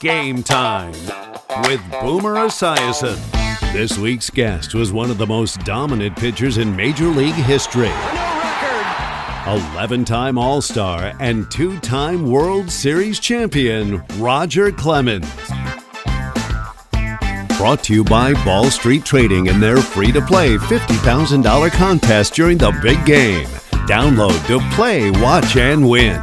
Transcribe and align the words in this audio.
Game 0.00 0.42
time 0.42 0.92
with 1.64 1.80
Boomer 2.00 2.34
Esiason. 2.34 3.18
This 3.72 3.98
week's 3.98 4.30
guest 4.30 4.74
was 4.74 4.92
one 4.92 5.10
of 5.10 5.18
the 5.18 5.26
most 5.26 5.60
dominant 5.60 6.16
pitchers 6.16 6.58
in 6.58 6.74
Major 6.74 7.06
League 7.08 7.34
history. 7.34 7.92
11 9.46 10.04
time 10.04 10.36
All 10.36 10.60
Star 10.60 11.12
and 11.20 11.50
two 11.50 11.78
time 11.80 12.30
World 12.30 12.70
Series 12.70 13.20
champion, 13.20 14.02
Roger 14.16 14.72
Clemens. 14.72 15.28
Brought 17.56 17.82
to 17.84 17.94
you 17.94 18.04
by 18.04 18.34
Ball 18.44 18.70
Street 18.70 19.04
Trading 19.04 19.48
and 19.48 19.62
their 19.62 19.78
free 19.78 20.12
to 20.12 20.20
play 20.20 20.56
$50,000 20.56 21.70
contest 21.72 22.34
during 22.34 22.58
the 22.58 22.72
big 22.82 23.04
game. 23.04 23.46
Download 23.86 24.46
to 24.46 24.60
play, 24.74 25.10
watch, 25.22 25.56
and 25.56 25.88
win. 25.88 26.22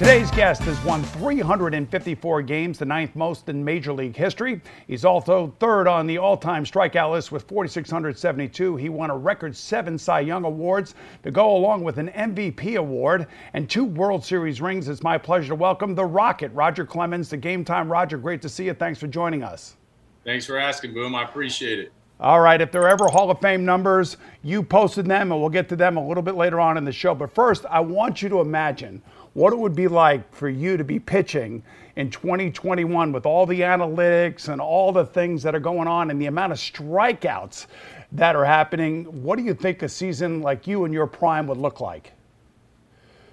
Today's 0.00 0.30
guest 0.30 0.62
has 0.62 0.82
won 0.82 1.02
354 1.02 2.40
games, 2.40 2.78
the 2.78 2.86
ninth 2.86 3.14
most 3.14 3.50
in 3.50 3.62
Major 3.62 3.92
League 3.92 4.16
history. 4.16 4.62
He's 4.86 5.04
also 5.04 5.54
third 5.58 5.86
on 5.86 6.06
the 6.06 6.16
all 6.16 6.38
time 6.38 6.64
strikeout 6.64 7.10
list 7.12 7.30
with 7.30 7.46
4,672. 7.46 8.76
He 8.76 8.88
won 8.88 9.10
a 9.10 9.16
record 9.18 9.54
seven 9.54 9.98
Cy 9.98 10.20
Young 10.20 10.44
Awards 10.44 10.94
to 11.22 11.30
go 11.30 11.54
along 11.54 11.84
with 11.84 11.98
an 11.98 12.08
MVP 12.12 12.78
award 12.78 13.26
and 13.52 13.68
two 13.68 13.84
World 13.84 14.24
Series 14.24 14.62
rings. 14.62 14.88
It's 14.88 15.02
my 15.02 15.18
pleasure 15.18 15.48
to 15.48 15.54
welcome 15.54 15.94
the 15.94 16.06
Rocket, 16.06 16.50
Roger 16.54 16.86
Clemens, 16.86 17.28
the 17.28 17.36
Game 17.36 17.62
Time 17.62 17.92
Roger. 17.92 18.16
Great 18.16 18.40
to 18.40 18.48
see 18.48 18.64
you. 18.64 18.72
Thanks 18.72 18.98
for 18.98 19.06
joining 19.06 19.42
us. 19.42 19.76
Thanks 20.24 20.46
for 20.46 20.56
asking, 20.56 20.94
Boom. 20.94 21.14
I 21.14 21.24
appreciate 21.24 21.78
it. 21.78 21.92
All 22.20 22.40
right, 22.40 22.60
if 22.60 22.70
there 22.70 22.82
are 22.82 22.88
ever 22.88 23.08
Hall 23.08 23.30
of 23.30 23.40
Fame 23.40 23.64
numbers, 23.64 24.18
you 24.42 24.62
posted 24.62 25.06
them, 25.06 25.32
and 25.32 25.40
we'll 25.40 25.48
get 25.48 25.70
to 25.70 25.76
them 25.76 25.96
a 25.96 26.06
little 26.06 26.22
bit 26.22 26.34
later 26.34 26.60
on 26.60 26.76
in 26.76 26.84
the 26.84 26.92
show. 26.92 27.14
But 27.14 27.34
first, 27.34 27.64
I 27.64 27.80
want 27.80 28.20
you 28.20 28.28
to 28.28 28.40
imagine 28.40 29.00
what 29.34 29.52
it 29.52 29.58
would 29.58 29.74
be 29.74 29.88
like 29.88 30.34
for 30.34 30.48
you 30.48 30.76
to 30.76 30.84
be 30.84 30.98
pitching 30.98 31.62
in 31.96 32.10
2021 32.10 33.12
with 33.12 33.26
all 33.26 33.46
the 33.46 33.60
analytics 33.60 34.48
and 34.48 34.60
all 34.60 34.92
the 34.92 35.04
things 35.04 35.42
that 35.42 35.54
are 35.54 35.60
going 35.60 35.88
on 35.88 36.10
and 36.10 36.20
the 36.20 36.26
amount 36.26 36.52
of 36.52 36.58
strikeouts 36.58 37.66
that 38.12 38.34
are 38.34 38.44
happening. 38.44 39.04
What 39.22 39.36
do 39.36 39.44
you 39.44 39.54
think 39.54 39.82
a 39.82 39.88
season 39.88 40.40
like 40.40 40.66
you 40.66 40.84
and 40.84 40.92
your 40.92 41.06
prime 41.06 41.46
would 41.46 41.58
look 41.58 41.80
like? 41.80 42.12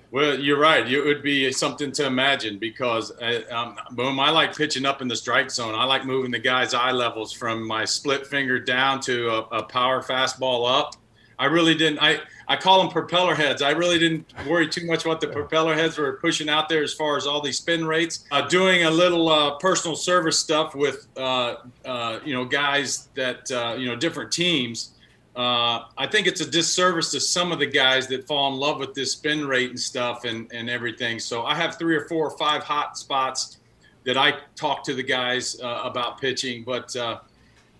Well, 0.09 0.39
you're 0.39 0.59
right. 0.59 0.89
It 0.89 1.01
would 1.03 1.21
be 1.21 1.51
something 1.51 1.91
to 1.93 2.05
imagine 2.05 2.59
because, 2.59 3.11
uh, 3.19 3.41
um, 3.51 3.75
boom, 3.91 4.19
I 4.19 4.29
like 4.29 4.55
pitching 4.55 4.85
up 4.85 5.01
in 5.01 5.09
the 5.09 5.15
strike 5.15 5.51
zone. 5.51 5.75
I 5.75 5.83
like 5.83 6.05
moving 6.05 6.31
the 6.31 6.39
guy's 6.39 6.73
eye 6.73 6.91
levels 6.91 7.33
from 7.33 7.67
my 7.67 7.83
split 7.83 8.25
finger 8.25 8.57
down 8.57 9.01
to 9.01 9.29
a, 9.29 9.41
a 9.57 9.63
power 9.63 10.01
fastball 10.01 10.79
up. 10.79 10.95
I 11.39 11.45
really 11.45 11.75
didn't. 11.75 11.99
I 11.99 12.19
I 12.47 12.55
call 12.55 12.79
them 12.79 12.89
propeller 12.89 13.35
heads. 13.35 13.61
I 13.61 13.71
really 13.71 13.99
didn't 13.99 14.25
worry 14.47 14.67
too 14.67 14.85
much 14.85 15.05
what 15.05 15.21
the 15.21 15.27
propeller 15.27 15.75
heads 15.75 15.97
were 15.97 16.13
pushing 16.13 16.49
out 16.49 16.69
there 16.69 16.81
as 16.81 16.93
far 16.93 17.17
as 17.17 17.27
all 17.27 17.41
these 17.41 17.57
spin 17.57 17.85
rates. 17.85 18.25
Uh, 18.31 18.47
doing 18.47 18.85
a 18.85 18.89
little 18.89 19.29
uh, 19.29 19.57
personal 19.57 19.95
service 19.95 20.39
stuff 20.39 20.73
with 20.73 21.07
uh, 21.17 21.55
uh 21.85 22.19
you 22.23 22.33
know 22.33 22.45
guys 22.45 23.09
that 23.15 23.49
uh, 23.51 23.75
you 23.77 23.87
know 23.87 23.95
different 23.95 24.31
teams. 24.31 24.93
Uh, 25.35 25.85
I 25.95 26.07
think 26.07 26.25
it's 26.25 26.41
a 26.41 26.49
disservice 26.49 27.11
to 27.11 27.19
some 27.19 27.51
of 27.51 27.59
the 27.59 27.67
guys 27.67 28.07
that 28.07 28.25
fall 28.25 28.51
in 28.51 28.59
love 28.59 28.79
with 28.79 28.95
this 28.95 29.11
spin 29.11 29.45
rate 29.45 29.69
and 29.69 29.79
stuff 29.79 30.25
and, 30.25 30.51
and 30.51 30.67
everything. 30.67 31.19
So 31.19 31.45
I 31.45 31.53
have 31.53 31.77
three 31.77 31.95
or 31.95 32.07
four 32.07 32.27
or 32.27 32.35
five 32.39 32.63
hot 32.63 32.97
spots 32.97 33.59
that 34.03 34.17
I 34.17 34.39
talk 34.55 34.83
to 34.85 34.95
the 34.95 35.03
guys 35.03 35.59
about 35.61 36.19
pitching. 36.19 36.63
But 36.63 36.95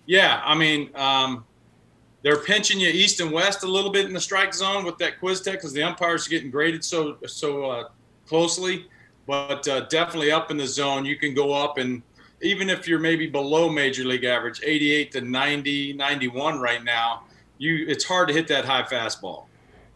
yeah, 0.06 0.40
I 0.46 0.54
mean, 0.54 0.92
um, 0.94 1.47
they're 2.24 2.44
pinching 2.44 2.80
you 2.80 2.90
east 2.90 3.20
and 3.20 3.32
west 3.32 3.64
a 3.64 3.68
little 3.68 3.92
bit 3.92 4.06
in 4.06 4.14
the 4.14 4.20
strike 4.20 4.54
zone 4.54 4.84
with 4.84 4.98
that 4.98 5.20
QuesTec 5.22 5.54
because 5.54 5.74
the 5.74 5.84
umpires 5.84 6.28
are 6.28 6.30
getting 6.30 6.52
graded 6.52 6.84
so 6.84 7.18
so 7.28 7.66
uh, 7.66 7.90
closely. 8.28 8.88
But 9.26 9.68
uh, 9.68 9.82
definitely 9.82 10.32
up 10.32 10.52
in 10.52 10.58
the 10.58 10.68
zone, 10.68 11.06
you 11.06 11.18
can 11.18 11.34
go 11.34 11.54
up 11.54 11.78
and 11.78 12.02
even 12.42 12.70
if 12.70 12.88
you're 12.88 13.00
maybe 13.00 13.28
below 13.28 13.68
major 13.70 14.04
league 14.04 14.24
average, 14.24 14.62
88 14.64 15.12
to 15.14 15.22
90, 15.22 15.94
91 15.94 16.60
right 16.60 16.84
now, 16.84 17.24
you 17.58 17.86
it's 17.88 18.04
hard 18.04 18.28
to 18.28 18.34
hit 18.34 18.48
that 18.50 18.66
high 18.66 18.84
fastball. 18.84 19.46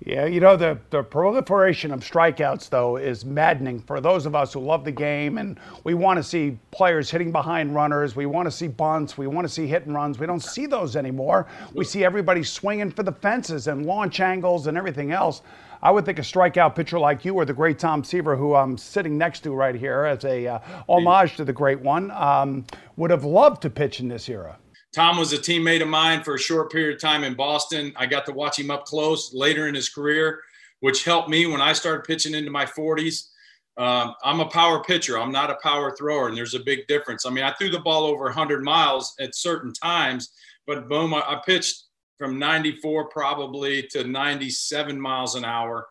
Yeah, 0.04 0.26
you 0.26 0.40
know, 0.40 0.58
the, 0.58 0.80
the 0.90 1.04
proliferation 1.04 1.92
of 1.92 2.00
strikeouts, 2.00 2.70
though, 2.70 2.98
is 2.98 3.24
maddening 3.24 3.80
for 3.82 4.02
those 4.02 4.26
of 4.26 4.36
us 4.36 4.52
who 4.52 4.60
love 4.60 4.84
the 4.84 4.92
game 4.92 5.38
and 5.38 5.60
we 5.84 5.94
want 5.94 6.18
to 6.18 6.24
see 6.24 6.58
players 6.72 7.12
hitting 7.12 7.32
behind 7.32 7.76
runners. 7.76 8.16
We 8.16 8.26
want 8.26 8.48
to 8.48 8.52
see 8.52 8.68
bunts. 8.68 9.16
We 9.16 9.28
want 9.28 9.48
to 9.48 9.54
see 9.54 9.68
hit 9.68 9.86
and 9.86 9.94
runs. 9.94 10.18
We 10.18 10.26
don't 10.26 10.42
see 10.42 10.66
those 10.66 10.96
anymore. 10.96 11.46
We 11.76 11.86
see 11.86 12.04
everybody 12.04 12.42
swinging 12.42 12.90
for 12.90 13.04
the 13.04 13.12
fences 13.12 13.68
and 13.68 13.86
launch 13.86 14.20
angles 14.20 14.66
and 14.66 14.76
everything 14.76 15.12
else. 15.12 15.44
I 15.84 15.92
would 15.92 16.06
think 16.06 16.18
a 16.18 16.24
strikeout 16.24 16.74
pitcher 16.74 16.98
like 16.98 17.24
you 17.24 17.36
or 17.36 17.46
the 17.46 17.54
great 17.54 17.78
Tom 17.78 18.04
Seaver, 18.04 18.36
who 18.36 18.56
I'm 18.56 18.80
sitting 18.80 19.20
next 19.20 19.42
to 19.42 19.52
right 19.52 19.76
here 19.76 20.06
as 20.06 20.26
a 20.26 20.48
uh, 20.48 20.60
homage 20.90 21.36
to 21.38 21.46
the 21.46 21.54
great 21.54 21.80
one, 21.80 22.10
um, 22.12 22.66
would 22.98 23.12
have 23.12 23.24
loved 23.24 23.62
to 23.64 23.70
pitch 23.70 24.00
in 24.00 24.08
this 24.08 24.28
era. 24.30 24.58
Tom 24.94 25.18
was 25.18 25.32
a 25.32 25.38
teammate 25.38 25.82
of 25.82 25.88
mine 25.88 26.22
for 26.24 26.36
a 26.36 26.40
short 26.40 26.72
period 26.72 26.96
of 26.96 27.02
time 27.02 27.24
in 27.24 27.34
Boston. 27.34 27.94
I 27.96 28.06
got 28.06 28.26
to 28.26 28.34
watch 28.34 28.60
him 28.60 28.70
up 28.70 28.86
close 28.86 29.34
later 29.34 29.68
in 29.68 29.76
his 29.76 29.88
career, 29.88 30.42
which 30.82 31.06
helped 31.06 31.30
me 31.30 31.46
when 31.46 31.62
I 31.62 31.74
started 31.74 32.04
pitching 32.04 32.34
into 32.34 32.52
my 32.52 32.66
40s. 32.66 33.30
Um, 33.78 34.14
I'm 34.24 34.42
a 34.42 34.48
power 34.48 34.84
pitcher. 34.84 35.18
I'm 35.18 35.32
not 35.32 35.50
a 35.50 35.58
power 35.64 35.96
thrower, 35.96 36.28
and 36.28 36.36
there's 36.36 36.56
a 36.56 36.60
big 36.60 36.88
difference. 36.88 37.26
I 37.26 37.30
mean, 37.30 37.46
I 37.46 37.54
threw 37.54 37.70
the 37.70 37.80
ball 37.80 38.04
over 38.04 38.26
100 38.26 38.64
miles 38.64 39.16
at 39.20 39.34
certain 39.34 39.72
times, 39.72 40.32
but 40.68 40.90
boom, 40.90 41.14
I, 41.14 41.20
I 41.20 41.42
pitched 41.46 41.86
from 42.18 42.38
94 42.38 43.08
probably 43.08 43.84
to 43.92 44.04
97 44.04 45.00
miles 45.00 45.36
an 45.36 45.46
hour. 45.46 45.88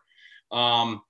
Um, 0.51 1.01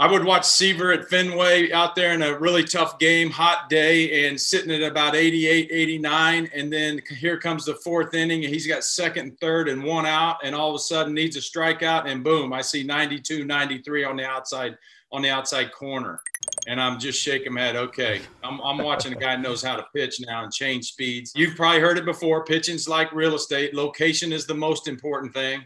I 0.00 0.10
would 0.10 0.24
watch 0.24 0.46
Seaver 0.46 0.92
at 0.92 1.10
Fenway 1.10 1.72
out 1.72 1.94
there 1.94 2.14
in 2.14 2.22
a 2.22 2.38
really 2.38 2.64
tough 2.64 2.98
game, 2.98 3.28
hot 3.28 3.68
day, 3.68 4.26
and 4.26 4.40
sitting 4.40 4.70
at 4.70 4.80
about 4.80 5.14
88, 5.14 5.68
89. 5.70 6.48
And 6.54 6.72
then 6.72 7.02
here 7.18 7.36
comes 7.36 7.66
the 7.66 7.74
fourth 7.74 8.14
inning, 8.14 8.42
and 8.42 8.52
he's 8.52 8.66
got 8.66 8.82
second 8.82 9.22
and 9.28 9.40
third 9.40 9.68
and 9.68 9.84
one 9.84 10.06
out, 10.06 10.38
and 10.42 10.54
all 10.54 10.70
of 10.70 10.74
a 10.74 10.78
sudden 10.78 11.12
needs 11.12 11.36
a 11.36 11.40
strikeout, 11.40 12.06
and 12.06 12.24
boom, 12.24 12.50
I 12.50 12.62
see 12.62 12.82
92, 12.82 13.44
93 13.44 14.04
on 14.04 14.16
the 14.16 14.24
outside 14.24 14.78
on 15.12 15.20
the 15.20 15.28
outside 15.28 15.70
corner. 15.70 16.22
And 16.66 16.80
I'm 16.80 16.98
just 16.98 17.20
shaking 17.20 17.52
my 17.52 17.60
head. 17.60 17.76
Okay, 17.76 18.22
I'm, 18.42 18.58
I'm 18.60 18.78
watching 18.78 19.12
a 19.12 19.16
guy 19.16 19.36
who 19.36 19.42
knows 19.42 19.62
how 19.62 19.76
to 19.76 19.84
pitch 19.94 20.18
now 20.26 20.44
and 20.44 20.52
change 20.52 20.86
speeds. 20.86 21.32
You've 21.36 21.56
probably 21.56 21.80
heard 21.80 21.98
it 21.98 22.06
before. 22.06 22.44
Pitching's 22.46 22.88
like 22.88 23.12
real 23.12 23.34
estate. 23.34 23.74
Location 23.74 24.32
is 24.32 24.46
the 24.46 24.54
most 24.54 24.88
important 24.88 25.34
thing. 25.34 25.62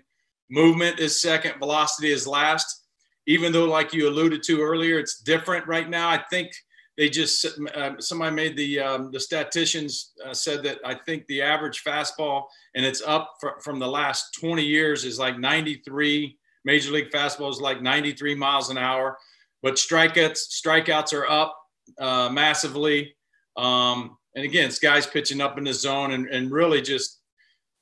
Movement 0.50 0.98
is 0.98 1.20
second. 1.20 1.58
Velocity 1.60 2.10
is 2.10 2.26
last 2.26 2.83
even 3.26 3.52
though, 3.52 3.64
like 3.64 3.92
you 3.92 4.08
alluded 4.08 4.42
to 4.44 4.60
earlier, 4.60 4.98
it's 4.98 5.20
different 5.20 5.66
right 5.66 5.88
now. 5.88 6.08
I 6.08 6.22
think 6.30 6.52
they 6.96 7.08
just 7.08 7.46
uh, 7.74 7.92
somebody 7.98 8.34
made 8.34 8.56
the 8.56 8.80
um, 8.80 9.10
the 9.10 9.18
statisticians 9.18 10.12
uh, 10.24 10.32
said 10.32 10.62
that 10.64 10.78
I 10.84 10.94
think 10.94 11.26
the 11.26 11.42
average 11.42 11.82
fastball 11.82 12.44
and 12.74 12.84
it's 12.84 13.02
up 13.02 13.34
fr- 13.40 13.60
from 13.62 13.78
the 13.78 13.88
last 13.88 14.36
20 14.40 14.62
years 14.62 15.04
is 15.04 15.18
like 15.18 15.38
93. 15.38 16.38
Major 16.64 16.92
league 16.92 17.10
fastball 17.10 17.50
is 17.50 17.60
like 17.60 17.82
93 17.82 18.34
miles 18.36 18.70
an 18.70 18.78
hour, 18.78 19.18
but 19.62 19.74
strikeouts 19.74 20.62
strikeouts 20.64 21.12
are 21.12 21.28
up 21.28 21.58
uh, 21.98 22.28
massively. 22.30 23.14
Um, 23.56 24.16
and 24.36 24.44
again, 24.44 24.68
it's 24.68 24.78
guys 24.78 25.06
pitching 25.06 25.40
up 25.40 25.58
in 25.58 25.64
the 25.64 25.74
zone 25.74 26.12
and, 26.12 26.26
and 26.28 26.50
really 26.50 26.80
just 26.80 27.20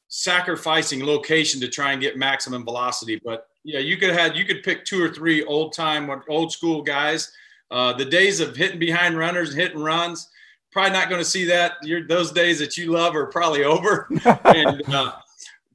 sacrificing 0.09 1.05
location 1.05 1.61
to 1.61 1.69
try 1.69 1.93
and 1.93 2.01
get 2.01 2.19
maximum 2.19 2.65
velocity. 2.65 3.21
But 3.25 3.47
yeah, 3.65 3.79
you 3.79 3.97
could 3.97 4.11
have 4.11 4.37
you 4.37 4.45
could 4.45 4.63
pick 4.63 4.85
two 4.85 5.03
or 5.03 5.09
three 5.09 5.45
old 5.45 5.73
time, 5.73 6.11
old 6.29 6.53
school 6.53 6.83
guys. 6.83 7.33
Uh, 7.71 7.93
the 7.93 8.05
days 8.05 8.41
of 8.41 8.55
hitting 8.55 8.79
behind 8.79 9.17
runners 9.17 9.51
and 9.51 9.61
hitting 9.61 9.81
runs, 9.81 10.29
probably 10.73 10.93
not 10.93 11.09
going 11.09 11.21
to 11.21 11.25
see 11.25 11.45
that. 11.47 11.73
You're, 11.83 12.07
those 12.07 12.31
days 12.31 12.59
that 12.59 12.77
you 12.77 12.91
love 12.93 13.17
are 13.17 13.27
probably 13.27 13.65
over. 13.65 14.09
and, 14.45 14.83
uh, 14.93 15.13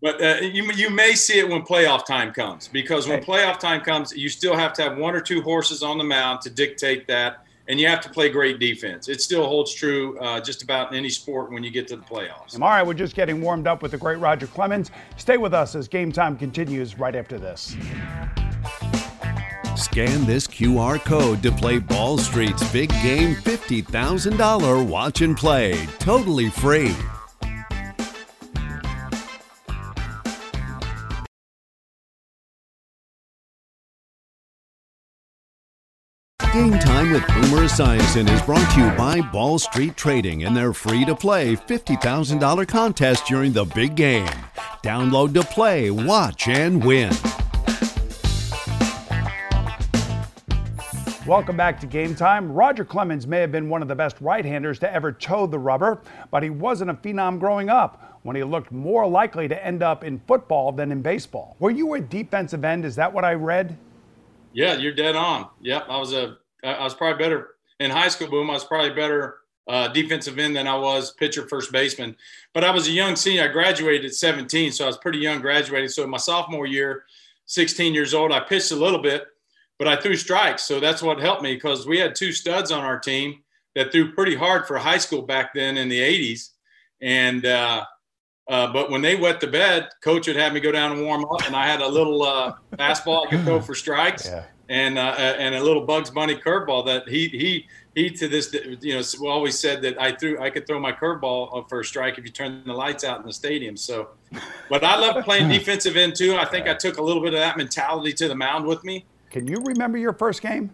but 0.02 0.22
uh, 0.22 0.38
you 0.42 0.72
you 0.74 0.90
may 0.90 1.14
see 1.14 1.40
it 1.40 1.50
when 1.50 1.64
playoff 1.64 2.06
time 2.06 2.31
comes 2.31 2.68
because 2.68 3.08
when 3.08 3.24
playoff 3.24 3.59
time 3.59 3.81
comes, 3.81 4.16
you 4.16 4.30
still 4.30 4.56
have 4.56 4.74
to 4.74 4.84
have 4.84 4.97
one 4.97 5.16
or 5.16 5.22
two 5.22 5.42
horses 5.42 5.81
on 5.81 5.97
the 5.97 6.03
mound 6.03 6.42
to 6.42 6.50
dictate 6.50 7.08
that 7.08 7.47
and 7.67 7.79
you 7.79 7.87
have 7.87 8.02
to 8.02 8.09
play 8.09 8.29
great 8.29 8.59
defense. 8.59 9.09
It 9.09 9.22
still 9.22 9.46
holds 9.46 9.73
true 9.73 10.17
uh, 10.19 10.40
just 10.40 10.64
about 10.64 10.91
in 10.91 10.97
any 10.97 11.09
sport 11.09 11.52
when 11.52 11.64
you 11.64 11.72
get 11.72 11.87
to 11.90 11.96
the 11.96 12.03
playoffs. 12.03 12.53
All 12.53 12.67
right, 12.67 12.85
we're 12.85 12.93
just 12.93 13.16
getting 13.16 13.41
warmed 13.41 13.67
up 13.67 13.81
with 13.81 13.91
the 13.91 13.97
great 13.97 14.19
Roger 14.19 14.47
Clemens. 14.47 14.91
Stay 15.17 15.37
with 15.37 15.53
us 15.53 15.75
as 15.75 15.87
game 15.87 16.11
time 16.11 16.37
continues 16.37 16.97
right 16.97 17.16
after 17.16 17.37
this. 17.37 17.75
Scan 19.75 20.25
this 20.25 20.47
QR 20.47 20.99
code 20.99 21.43
to 21.43 21.52
play 21.52 21.78
Ball 21.78 22.17
Street's 22.17 22.67
big 22.72 22.90
game 22.90 23.35
$50,000 23.35 24.87
watch 24.87 25.22
and 25.22 25.37
play, 25.37 25.85
totally 25.99 26.49
free. 26.49 26.96
Game 37.08 37.22
Time 37.22 37.40
with 37.40 37.50
Boomer 37.50 37.64
Esiason 37.64 38.30
is 38.34 38.42
brought 38.42 38.72
to 38.74 38.82
you 38.82 38.90
by 38.98 39.22
Ball 39.22 39.59
Street 39.59 39.96
Trading 39.96 40.44
and 40.44 40.56
their 40.56 40.74
free 40.74 41.06
to 41.06 41.16
play 41.16 41.56
$50,000 41.56 42.68
contest 42.68 43.26
during 43.26 43.54
the 43.54 43.66
big 43.66 43.96
game. 43.96 44.28
Download 44.84 45.34
to 45.34 45.44
play, 45.44 45.90
watch, 45.90 46.48
and 46.48 46.84
win. 46.84 47.12
Welcome 51.26 51.56
back 51.56 51.80
to 51.82 51.86
Game 51.86 52.16
Time. 52.16 52.52
Roger 52.52 52.84
Clemens 52.84 53.28
may 53.28 53.40
have 53.40 53.52
been 53.52 53.70
one 53.70 53.82
of 53.82 53.88
the 53.88 53.96
best 53.96 54.20
right-handers 54.20 54.80
to 54.80 54.94
ever 54.94 55.12
toe 55.12 55.48
the 55.48 55.59
rubber, 55.59 56.02
but 56.32 56.44
he 56.44 56.50
wasn't 56.50 56.90
a 56.90 56.94
phenom 56.94 57.40
growing 57.40 57.70
up 57.70 58.20
when 58.24 58.36
he 58.36 58.44
looked 58.44 58.72
more 58.72 59.08
likely 59.08 59.48
to 59.48 59.66
end 59.66 59.84
up 59.84 60.04
in 60.04 60.20
football 60.28 60.72
than 60.72 60.92
in 60.92 61.02
baseball. 61.02 61.56
Were 61.59 61.72
you 61.72 61.94
a 61.94 62.02
defensive 62.02 62.66
end? 62.66 62.86
Is 62.86 62.96
that 62.96 63.14
what 63.14 63.24
I 63.24 63.34
read? 63.34 63.78
Yeah, 64.54 64.76
you're 64.76 64.94
dead 64.94 65.16
on. 65.16 65.50
Yep, 65.62 65.86
I 65.90 65.98
was 65.98 66.14
a 66.14 66.38
I 66.64 66.84
was 66.84 66.94
probably 66.94 67.24
better 67.24 67.50
in 67.80 67.92
high 67.92 68.08
school. 68.08 68.30
Boom, 68.30 68.50
I 68.50 68.54
was 68.54 68.64
probably 68.64 68.92
better 68.92 69.38
uh, 69.68 69.88
defensive 69.90 70.40
end 70.40 70.56
than 70.56 70.68
I 70.68 70.76
was 70.76 71.12
pitcher, 71.14 71.48
first 71.48 71.72
baseman. 71.72 72.16
But 72.54 72.64
I 72.64 72.72
was 72.72 72.88
a 72.88 72.92
young 72.92 73.16
senior. 73.16 73.44
I 73.44 73.48
graduated 73.48 74.06
at 74.06 74.14
17, 74.14 74.72
so 74.72 74.86
I 74.86 74.88
was 74.88 74.98
pretty 74.98 75.20
young 75.20 75.42
graduating. 75.42 75.90
So 75.90 76.04
in 76.04 76.09
my 76.09 76.18
sophomore 76.18 76.66
year, 76.66 77.04
16 77.46 77.94
years 77.94 78.14
old, 78.14 78.32
I 78.32 78.40
pitched 78.40 78.72
a 78.72 78.76
little 78.76 79.02
bit 79.02 79.28
but 79.78 79.88
I 79.88 79.96
threw 79.96 80.16
strikes. 80.16 80.64
So 80.64 80.80
that's 80.80 81.02
what 81.02 81.20
helped 81.20 81.42
me 81.42 81.54
because 81.54 81.86
we 81.86 82.00
had 82.00 82.16
two 82.16 82.32
studs 82.32 82.72
on 82.72 82.84
our 82.84 83.00
team 83.00 83.42
that 83.76 83.92
threw 83.92 84.12
pretty 84.14 84.36
hard 84.36 84.68
for 84.68 84.78
high 84.78 84.98
school 84.98 85.22
back 85.22 85.54
then 85.54 85.78
in 85.78 85.88
the 85.90 86.00
80s. 86.00 86.50
And, 87.02 87.46
uh, 87.46 87.86
uh, 88.50 88.72
but 88.74 88.90
when 88.90 89.02
they 89.02 89.16
wet 89.16 89.40
the 89.40 89.48
bed, 89.48 89.90
coach 90.02 90.28
would 90.28 90.36
have 90.36 90.54
me 90.54 90.59
go 90.59 90.72
down 90.72 90.94
and 90.94 91.02
warm 91.02 91.26
up, 91.26 91.46
and 91.46 91.56
I 91.56 91.68
had 91.68 91.82
a 91.82 91.88
little 91.88 92.24
uh, 92.24 92.54
fastball 92.74 93.28
I 93.28 93.30
could 93.30 93.44
throw 93.44 93.59
for 93.59 93.76
strikes, 93.76 94.26
yeah. 94.26 94.46
And 94.69 94.97
uh, 94.97 95.16
and 95.17 95.55
a 95.55 95.64
little 95.64 95.85
Bugs 95.85 96.09
Bunny 96.09 96.35
curveball 96.35 96.85
that 96.85 97.08
he 97.08 97.28
he 97.29 97.67
he 97.96 98.09
to 98.11 98.28
this 98.28 98.53
you 98.81 98.93
know 98.93 99.29
always 99.29 99.58
said 99.58 99.81
that 99.81 99.99
I 99.99 100.11
threw 100.11 100.40
I 100.40 100.49
could 100.49 100.67
throw 100.67 100.79
my 100.79 100.91
curveball 100.91 101.67
for 101.69 101.79
a 101.79 101.85
strike 101.85 102.17
if 102.17 102.25
you 102.25 102.31
turn 102.31 102.64
the 102.66 102.73
lights 102.73 103.03
out 103.03 103.19
in 103.19 103.25
the 103.25 103.34
stadium. 103.34 103.78
So, 103.78 104.09
but 104.69 104.84
I 104.84 104.97
love 104.97 105.23
playing 105.23 105.49
defensive 105.49 105.96
end 105.96 106.16
too. 106.16 106.35
I 106.35 106.46
think 106.46 106.67
I 106.67 106.73
took 106.73 106.97
a 106.97 107.02
little 107.02 107.22
bit 107.22 107.34
of 107.34 107.40
that 107.40 107.58
mentality 107.58 108.14
to 108.14 108.28
the 108.28 108.35
mound 108.35 108.66
with 108.66 108.84
me. 108.84 109.05
Can 109.29 109.47
you 109.47 109.58
remember 109.66 109.97
your 109.97 110.14
first 110.14 110.41
game? 110.41 110.72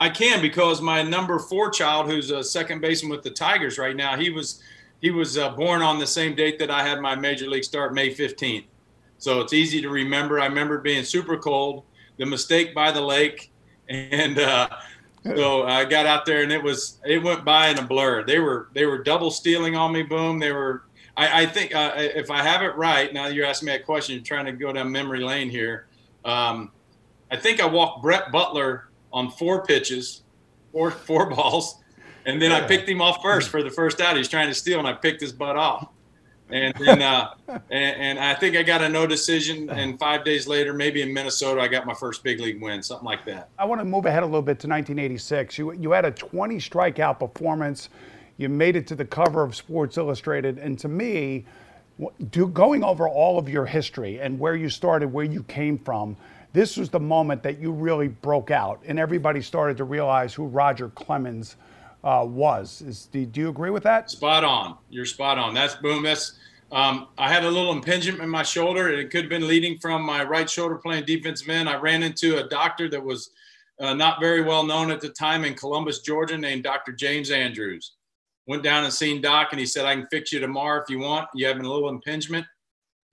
I 0.00 0.08
can 0.08 0.40
because 0.40 0.80
my 0.80 1.02
number 1.02 1.38
four 1.38 1.70
child, 1.70 2.10
who's 2.10 2.30
a 2.30 2.42
second 2.42 2.80
baseman 2.80 3.10
with 3.10 3.22
the 3.22 3.30
Tigers 3.30 3.76
right 3.78 3.94
now, 3.94 4.16
he 4.16 4.30
was 4.30 4.62
he 5.00 5.10
was 5.10 5.38
uh, 5.38 5.50
born 5.50 5.82
on 5.82 5.98
the 5.98 6.06
same 6.06 6.34
date 6.34 6.58
that 6.58 6.70
I 6.70 6.86
had 6.86 7.00
my 7.00 7.14
major 7.14 7.48
league 7.48 7.64
start, 7.64 7.94
May 7.94 8.14
15th. 8.14 8.64
So 9.18 9.40
it's 9.40 9.52
easy 9.52 9.80
to 9.82 9.88
remember. 9.88 10.40
I 10.40 10.46
remember 10.46 10.78
being 10.78 11.04
super 11.04 11.36
cold, 11.36 11.84
the 12.20 12.26
mistake 12.26 12.74
by 12.74 12.92
the 12.92 13.00
lake, 13.00 13.50
and 13.88 14.38
uh, 14.38 14.68
so 15.24 15.64
I 15.64 15.86
got 15.86 16.04
out 16.04 16.26
there 16.26 16.42
and 16.42 16.52
it 16.52 16.62
was 16.62 16.98
it 17.04 17.22
went 17.22 17.44
by 17.46 17.68
in 17.68 17.78
a 17.78 17.82
blur. 17.82 18.24
They 18.24 18.38
were 18.38 18.68
they 18.74 18.84
were 18.84 19.02
double 19.02 19.30
stealing 19.30 19.74
on 19.74 19.92
me. 19.92 20.02
Boom. 20.02 20.38
They 20.38 20.52
were. 20.52 20.84
I, 21.16 21.42
I 21.42 21.46
think 21.46 21.74
uh, 21.74 21.92
if 21.96 22.30
I 22.30 22.42
have 22.42 22.62
it 22.62 22.76
right, 22.76 23.12
now 23.12 23.26
you're 23.26 23.46
asking 23.46 23.66
me 23.66 23.74
a 23.74 23.78
question. 23.78 24.14
You're 24.14 24.24
trying 24.24 24.44
to 24.44 24.52
go 24.52 24.70
down 24.70 24.92
memory 24.92 25.20
lane 25.20 25.48
here. 25.48 25.86
Um, 26.24 26.70
I 27.30 27.36
think 27.36 27.58
I 27.58 27.66
walked 27.66 28.02
Brett 28.02 28.30
Butler 28.30 28.88
on 29.12 29.30
four 29.30 29.64
pitches, 29.64 30.22
four 30.72 30.90
four 30.90 31.30
balls, 31.34 31.76
and 32.26 32.40
then 32.40 32.50
yeah. 32.50 32.58
I 32.58 32.60
picked 32.60 32.86
him 32.86 33.00
off 33.00 33.22
first 33.22 33.48
for 33.48 33.62
the 33.62 33.70
first 33.70 33.98
out. 34.02 34.16
He's 34.18 34.28
trying 34.28 34.48
to 34.48 34.54
steal, 34.54 34.78
and 34.78 34.86
I 34.86 34.92
picked 34.92 35.22
his 35.22 35.32
butt 35.32 35.56
off. 35.56 35.88
And 36.52 36.74
then, 36.78 37.02
uh, 37.02 37.34
and, 37.48 37.60
and, 37.70 38.18
I 38.18 38.34
think 38.34 38.56
I 38.56 38.62
got 38.62 38.82
a 38.82 38.88
no 38.88 39.06
decision. 39.06 39.70
And 39.70 39.98
five 39.98 40.24
days 40.24 40.46
later, 40.46 40.72
maybe 40.72 41.02
in 41.02 41.12
Minnesota, 41.12 41.60
I 41.60 41.68
got 41.68 41.86
my 41.86 41.94
first 41.94 42.22
big 42.22 42.40
league 42.40 42.60
win, 42.60 42.82
something 42.82 43.04
like 43.04 43.24
that. 43.26 43.48
I 43.58 43.64
want 43.64 43.80
to 43.80 43.84
move 43.84 44.06
ahead 44.06 44.22
a 44.22 44.26
little 44.26 44.42
bit 44.42 44.58
to 44.60 44.68
1986. 44.68 45.58
You 45.58 45.72
you 45.72 45.92
had 45.92 46.04
a 46.04 46.10
20 46.10 46.56
strikeout 46.56 47.18
performance. 47.18 47.88
You 48.36 48.48
made 48.48 48.76
it 48.76 48.86
to 48.88 48.94
the 48.94 49.04
cover 49.04 49.42
of 49.42 49.54
Sports 49.54 49.98
Illustrated, 49.98 50.58
and 50.58 50.78
to 50.78 50.88
me, 50.88 51.44
do, 52.30 52.48
going 52.48 52.82
over 52.82 53.06
all 53.08 53.38
of 53.38 53.48
your 53.48 53.66
history 53.66 54.20
and 54.20 54.38
where 54.38 54.56
you 54.56 54.70
started, 54.70 55.12
where 55.12 55.26
you 55.26 55.42
came 55.42 55.78
from 55.78 56.16
this 56.52 56.76
was 56.76 56.88
the 56.88 57.00
moment 57.00 57.42
that 57.44 57.60
you 57.60 57.70
really 57.70 58.08
broke 58.08 58.50
out 58.50 58.82
and 58.86 58.98
everybody 58.98 59.40
started 59.40 59.76
to 59.76 59.84
realize 59.84 60.34
who 60.34 60.46
Roger 60.46 60.88
Clemens 60.90 61.56
uh, 62.04 62.24
was. 62.26 62.82
Is, 62.82 63.06
do, 63.06 63.24
do, 63.26 63.40
you 63.40 63.48
agree 63.48 63.70
with 63.70 63.82
that? 63.84 64.10
Spot 64.10 64.44
on. 64.44 64.76
You're 64.88 65.04
spot 65.04 65.38
on. 65.38 65.54
That's 65.54 65.74
boom. 65.76 66.02
That's 66.02 66.38
um, 66.72 67.08
I 67.18 67.28
had 67.28 67.44
a 67.44 67.50
little 67.50 67.72
impingement 67.72 68.22
in 68.22 68.28
my 68.28 68.42
shoulder, 68.42 68.88
and 68.88 69.00
it 69.00 69.10
could 69.10 69.22
have 69.22 69.30
been 69.30 69.48
leading 69.48 69.78
from 69.78 70.02
my 70.02 70.22
right 70.22 70.48
shoulder 70.48 70.76
playing 70.76 71.04
defensive 71.04 71.48
end. 71.48 71.68
I 71.68 71.76
ran 71.76 72.02
into 72.02 72.38
a 72.38 72.48
doctor 72.48 72.88
that 72.90 73.02
was 73.02 73.30
uh, 73.80 73.94
not 73.94 74.20
very 74.20 74.42
well 74.42 74.64
known 74.64 74.90
at 74.90 75.00
the 75.00 75.08
time 75.08 75.44
in 75.44 75.54
Columbus, 75.54 76.00
Georgia, 76.00 76.38
named 76.38 76.62
Dr. 76.62 76.92
James 76.92 77.30
Andrews. 77.30 77.94
Went 78.46 78.62
down 78.62 78.84
and 78.84 78.92
seen 78.92 79.20
Doc, 79.20 79.48
and 79.50 79.60
he 79.60 79.66
said, 79.66 79.84
"I 79.84 79.94
can 79.94 80.06
fix 80.10 80.32
you 80.32 80.40
tomorrow 80.40 80.80
if 80.82 80.88
you 80.88 80.98
want. 81.00 81.28
You 81.34 81.46
have 81.46 81.58
a 81.58 81.62
little 81.62 81.88
impingement." 81.88 82.46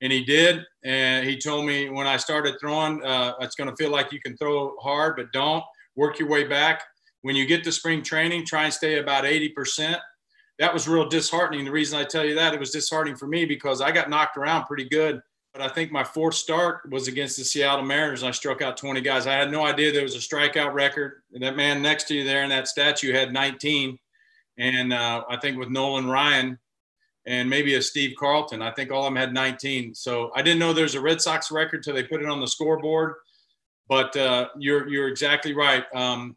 and 0.01 0.11
he 0.11 0.23
did. 0.23 0.63
And 0.83 1.27
he 1.27 1.37
told 1.37 1.65
me 1.65 1.89
when 1.89 2.07
I 2.07 2.17
started 2.17 2.55
throwing, 2.59 3.03
uh, 3.03 3.33
it's 3.41 3.55
going 3.55 3.69
to 3.69 3.75
feel 3.75 3.91
like 3.91 4.11
you 4.11 4.19
can 4.19 4.37
throw 4.37 4.75
hard, 4.79 5.15
but 5.15 5.31
don't 5.31 5.63
work 5.95 6.19
your 6.19 6.29
way 6.29 6.43
back. 6.43 6.83
When 7.21 7.35
you 7.35 7.45
get 7.45 7.63
to 7.63 7.71
spring 7.71 8.03
training, 8.03 8.45
try 8.45 8.65
and 8.65 8.73
stay 8.73 8.99
about 8.99 9.23
80%. 9.23 9.99
That 10.59 10.73
was 10.73 10.87
real 10.87 11.07
disheartening. 11.07 11.65
The 11.65 11.71
reason 11.71 11.99
I 11.99 12.03
tell 12.03 12.25
you 12.25 12.35
that, 12.35 12.53
it 12.53 12.59
was 12.59 12.71
disheartening 12.71 13.17
for 13.17 13.27
me 13.27 13.45
because 13.45 13.81
I 13.81 13.91
got 13.91 14.09
knocked 14.09 14.37
around 14.37 14.65
pretty 14.65 14.85
good. 14.85 15.21
But 15.53 15.61
I 15.61 15.69
think 15.69 15.91
my 15.91 16.03
fourth 16.03 16.35
start 16.35 16.89
was 16.91 17.07
against 17.07 17.37
the 17.37 17.43
Seattle 17.43 17.85
Mariners. 17.85 18.23
I 18.23 18.31
struck 18.31 18.61
out 18.61 18.77
20 18.77 19.01
guys. 19.01 19.27
I 19.27 19.33
had 19.33 19.51
no 19.51 19.65
idea 19.65 19.91
there 19.91 20.03
was 20.03 20.15
a 20.15 20.19
strikeout 20.19 20.73
record. 20.73 21.23
And 21.33 21.41
that 21.43 21.55
man 21.55 21.81
next 21.81 22.07
to 22.09 22.15
you 22.15 22.23
there 22.23 22.43
in 22.43 22.49
that 22.49 22.67
statue 22.67 23.13
had 23.13 23.33
19. 23.33 23.97
And 24.57 24.93
uh, 24.93 25.23
I 25.29 25.37
think 25.37 25.57
with 25.57 25.69
Nolan 25.69 26.07
Ryan, 26.07 26.59
and 27.27 27.49
maybe 27.49 27.75
a 27.75 27.81
Steve 27.81 28.15
Carlton. 28.17 28.61
I 28.61 28.71
think 28.71 28.89
all 28.89 29.05
of 29.05 29.13
them 29.13 29.17
had 29.17 29.33
19. 29.33 29.93
So 29.93 30.31
I 30.33 30.41
didn't 30.41 30.59
know 30.59 30.71
there's 30.71 30.95
a 30.95 31.01
Red 31.01 31.21
Sox 31.21 31.51
record 31.51 31.83
till 31.83 31.93
they 31.93 32.03
put 32.03 32.21
it 32.21 32.29
on 32.29 32.39
the 32.39 32.47
scoreboard. 32.47 33.15
But 33.89 34.15
uh, 34.15 34.47
you're 34.57 34.87
you're 34.87 35.07
exactly 35.07 35.53
right. 35.53 35.83
Um, 35.93 36.35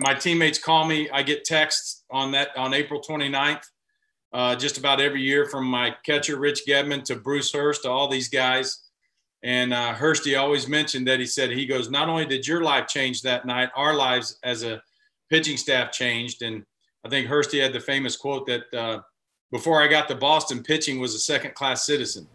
my 0.00 0.14
teammates 0.14 0.58
call 0.58 0.86
me. 0.86 1.08
I 1.10 1.22
get 1.22 1.44
texts 1.44 2.04
on 2.10 2.32
that 2.32 2.56
on 2.56 2.74
April 2.74 3.00
29th, 3.00 3.64
uh, 4.32 4.56
just 4.56 4.78
about 4.78 5.00
every 5.00 5.22
year 5.22 5.46
from 5.46 5.66
my 5.66 5.94
catcher 6.04 6.38
Rich 6.38 6.62
Gedman 6.68 7.04
to 7.04 7.16
Bruce 7.16 7.52
Hurst 7.52 7.82
to 7.82 7.90
all 7.90 8.08
these 8.08 8.28
guys. 8.28 8.82
And 9.42 9.74
uh, 9.74 9.94
Hursty 9.94 10.38
always 10.38 10.68
mentioned 10.68 11.06
that 11.08 11.18
he 11.18 11.26
said 11.26 11.50
he 11.50 11.66
goes, 11.66 11.90
not 11.90 12.08
only 12.08 12.24
did 12.24 12.46
your 12.46 12.62
life 12.62 12.86
change 12.86 13.22
that 13.22 13.44
night, 13.44 13.70
our 13.74 13.94
lives 13.94 14.38
as 14.44 14.62
a 14.62 14.80
pitching 15.30 15.56
staff 15.56 15.90
changed. 15.90 16.42
And 16.42 16.64
I 17.04 17.08
think 17.08 17.26
Hursty 17.26 17.60
had 17.60 17.72
the 17.72 17.80
famous 17.80 18.16
quote 18.16 18.46
that 18.46 18.62
uh, 18.72 19.00
before 19.50 19.82
I 19.82 19.88
got 19.88 20.06
to 20.08 20.14
Boston, 20.14 20.62
pitching 20.62 21.00
was 21.00 21.14
a 21.14 21.18
second 21.18 21.54
class 21.54 21.84
citizen. 21.84 22.28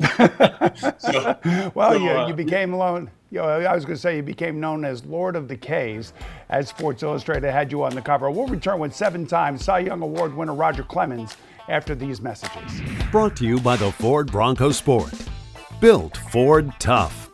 so, 0.00 1.38
well, 1.74 1.92
so, 1.92 1.98
you, 1.98 2.10
uh, 2.10 2.26
you 2.26 2.34
became 2.34 2.70
known. 2.70 3.10
You 3.32 3.38
know, 3.38 3.44
I 3.44 3.72
was 3.76 3.84
going 3.84 3.94
to 3.94 4.00
say 4.00 4.16
you 4.16 4.24
became 4.24 4.58
known 4.58 4.84
as 4.84 5.04
Lord 5.04 5.36
of 5.36 5.46
the 5.46 5.56
K's, 5.56 6.12
as 6.48 6.68
Sports 6.68 7.04
Illustrated 7.04 7.52
had 7.52 7.70
you 7.70 7.84
on 7.84 7.94
the 7.94 8.02
cover. 8.02 8.28
We'll 8.28 8.48
return 8.48 8.80
with 8.80 8.92
seven-time 8.92 9.56
Cy 9.56 9.80
Young 9.80 10.02
Award 10.02 10.34
winner 10.34 10.52
Roger 10.54 10.82
Clemens 10.82 11.36
after 11.68 11.94
these 11.94 12.20
messages. 12.20 12.80
Brought 13.12 13.36
to 13.36 13.46
you 13.46 13.60
by 13.60 13.76
the 13.76 13.92
Ford 13.92 14.32
Bronco 14.32 14.72
Sport. 14.72 15.14
Built 15.80 16.16
Ford 16.16 16.72
Tough. 16.80 17.30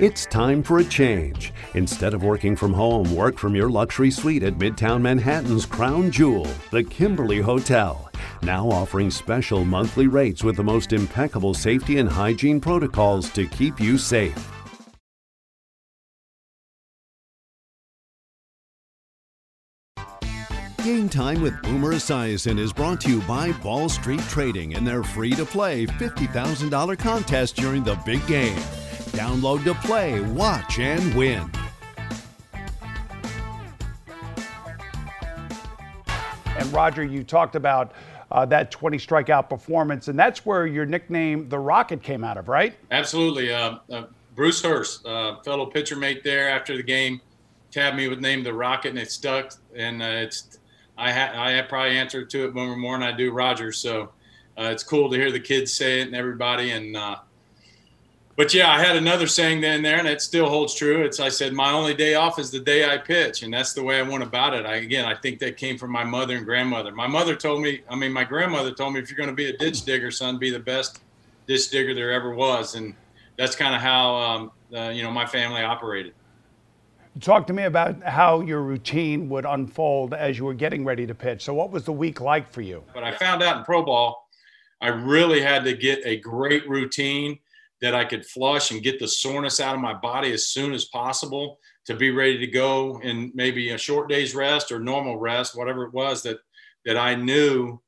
It's 0.00 0.26
time 0.26 0.64
for 0.64 0.78
a 0.78 0.84
change. 0.84 1.52
Instead 1.74 2.12
of 2.12 2.24
working 2.24 2.56
from 2.56 2.72
home, 2.72 3.14
work 3.14 3.38
from 3.38 3.54
your 3.54 3.70
luxury 3.70 4.10
suite 4.10 4.42
at 4.42 4.58
Midtown 4.58 5.00
Manhattan's 5.00 5.64
crown 5.64 6.10
jewel, 6.10 6.48
the 6.72 6.82
Kimberly 6.82 7.40
Hotel. 7.40 8.10
Now 8.42 8.68
offering 8.68 9.12
special 9.12 9.64
monthly 9.64 10.08
rates 10.08 10.42
with 10.42 10.56
the 10.56 10.64
most 10.64 10.92
impeccable 10.92 11.54
safety 11.54 11.98
and 11.98 12.08
hygiene 12.08 12.60
protocols 12.60 13.30
to 13.30 13.46
keep 13.46 13.78
you 13.78 13.96
safe. 13.96 14.51
Game 21.02 21.08
Time 21.08 21.42
with 21.42 21.60
Boomer 21.62 21.94
Esiason 21.94 22.60
is 22.60 22.72
brought 22.72 23.00
to 23.00 23.10
you 23.10 23.20
by 23.22 23.50
Ball 23.50 23.88
Street 23.88 24.20
Trading 24.28 24.76
and 24.76 24.86
their 24.86 25.02
free 25.02 25.32
to 25.32 25.44
play 25.44 25.84
$50,000 25.84 26.96
contest 26.96 27.56
during 27.56 27.82
the 27.82 27.96
big 28.06 28.24
game. 28.28 28.56
Download 29.10 29.64
to 29.64 29.74
play, 29.74 30.20
watch, 30.20 30.78
and 30.78 31.12
win. 31.16 31.50
And 36.56 36.72
Roger, 36.72 37.02
you 37.02 37.24
talked 37.24 37.56
about 37.56 37.90
uh, 38.30 38.46
that 38.46 38.70
20 38.70 38.96
strikeout 38.96 39.48
performance, 39.48 40.06
and 40.06 40.16
that's 40.16 40.46
where 40.46 40.68
your 40.68 40.86
nickname, 40.86 41.48
the 41.48 41.58
Rocket, 41.58 42.00
came 42.00 42.22
out 42.22 42.36
of, 42.36 42.46
right? 42.46 42.76
Absolutely. 42.92 43.52
Uh, 43.52 43.78
uh, 43.90 44.04
Bruce 44.36 44.62
Hurst, 44.62 45.04
uh, 45.04 45.40
fellow 45.42 45.66
pitcher 45.66 45.96
mate 45.96 46.22
there 46.22 46.48
after 46.48 46.76
the 46.76 46.82
game, 46.84 47.20
tabbed 47.72 47.96
me 47.96 48.06
with 48.06 48.20
name 48.20 48.44
the 48.44 48.54
Rocket, 48.54 48.90
and 48.90 49.00
it 49.00 49.10
stuck. 49.10 49.54
And 49.74 50.00
uh, 50.00 50.06
it's 50.06 50.60
I 51.10 51.58
I 51.58 51.62
probably 51.62 51.98
answered 51.98 52.30
to 52.30 52.44
it 52.46 52.54
more 52.54 52.76
more 52.76 52.98
than 52.98 53.06
I 53.06 53.12
do 53.12 53.32
Roger. 53.32 53.72
So 53.72 54.12
uh, 54.58 54.64
it's 54.64 54.82
cool 54.82 55.10
to 55.10 55.16
hear 55.16 55.32
the 55.32 55.40
kids 55.40 55.72
say 55.72 56.00
it 56.00 56.06
and 56.06 56.16
everybody. 56.16 56.70
And 56.70 56.96
but 58.34 58.54
yeah, 58.54 58.70
I 58.70 58.82
had 58.82 58.96
another 58.96 59.26
saying 59.26 59.60
then 59.60 59.82
there, 59.82 59.98
and 59.98 60.08
it 60.08 60.22
still 60.22 60.48
holds 60.48 60.74
true. 60.74 61.02
It's 61.02 61.20
I 61.20 61.28
said 61.28 61.52
my 61.52 61.70
only 61.70 61.92
day 61.92 62.14
off 62.14 62.38
is 62.38 62.50
the 62.50 62.60
day 62.60 62.88
I 62.88 62.96
pitch, 62.96 63.42
and 63.42 63.52
that's 63.52 63.74
the 63.74 63.82
way 63.82 63.98
I 63.98 64.02
went 64.02 64.22
about 64.22 64.54
it. 64.54 64.64
I 64.64 64.76
again, 64.76 65.04
I 65.04 65.14
think 65.14 65.38
that 65.40 65.58
came 65.58 65.76
from 65.76 65.92
my 65.92 66.02
mother 66.02 66.36
and 66.36 66.46
grandmother. 66.46 66.92
My 66.92 67.06
mother 67.06 67.36
told 67.36 67.60
me, 67.60 67.82
I 67.90 67.94
mean, 67.94 68.10
my 68.10 68.24
grandmother 68.24 68.72
told 68.72 68.94
me, 68.94 69.00
if 69.00 69.10
you're 69.10 69.18
going 69.18 69.28
to 69.28 69.34
be 69.34 69.50
a 69.50 69.56
ditch 69.56 69.84
digger, 69.84 70.10
son, 70.10 70.38
be 70.38 70.50
the 70.50 70.58
best 70.58 71.00
ditch 71.46 71.68
digger 71.70 71.94
there 71.94 72.10
ever 72.10 72.34
was, 72.34 72.74
and 72.74 72.94
that's 73.36 73.54
kind 73.54 73.74
of 73.74 73.82
how 73.82 74.14
um, 74.14 74.50
uh, 74.74 74.88
you 74.88 75.02
know 75.02 75.10
my 75.10 75.26
family 75.26 75.62
operated. 75.62 76.14
Talk 77.20 77.46
to 77.48 77.52
me 77.52 77.64
about 77.64 78.02
how 78.02 78.40
your 78.40 78.62
routine 78.62 79.28
would 79.28 79.44
unfold 79.44 80.14
as 80.14 80.38
you 80.38 80.44
were 80.44 80.54
getting 80.54 80.84
ready 80.84 81.06
to 81.06 81.14
pitch. 81.14 81.44
So, 81.44 81.52
what 81.52 81.70
was 81.70 81.84
the 81.84 81.92
week 81.92 82.20
like 82.20 82.50
for 82.50 82.62
you? 82.62 82.82
But 82.94 83.04
I 83.04 83.14
found 83.16 83.42
out 83.42 83.58
in 83.58 83.64
pro 83.64 83.84
ball, 83.84 84.28
I 84.80 84.88
really 84.88 85.40
had 85.40 85.62
to 85.64 85.74
get 85.74 86.00
a 86.04 86.16
great 86.16 86.68
routine 86.68 87.38
that 87.82 87.94
I 87.94 88.04
could 88.04 88.24
flush 88.24 88.70
and 88.70 88.82
get 88.82 88.98
the 88.98 89.08
soreness 89.08 89.60
out 89.60 89.74
of 89.74 89.80
my 89.80 89.92
body 89.92 90.32
as 90.32 90.46
soon 90.46 90.72
as 90.72 90.86
possible 90.86 91.58
to 91.84 91.94
be 91.94 92.10
ready 92.10 92.38
to 92.38 92.46
go 92.46 93.00
in 93.02 93.30
maybe 93.34 93.70
a 93.70 93.78
short 93.78 94.08
day's 94.08 94.34
rest 94.34 94.72
or 94.72 94.78
normal 94.78 95.18
rest, 95.18 95.56
whatever 95.56 95.84
it 95.84 95.92
was 95.92 96.22
that 96.22 96.38
that 96.86 96.96
I 96.96 97.14
knew 97.14 97.80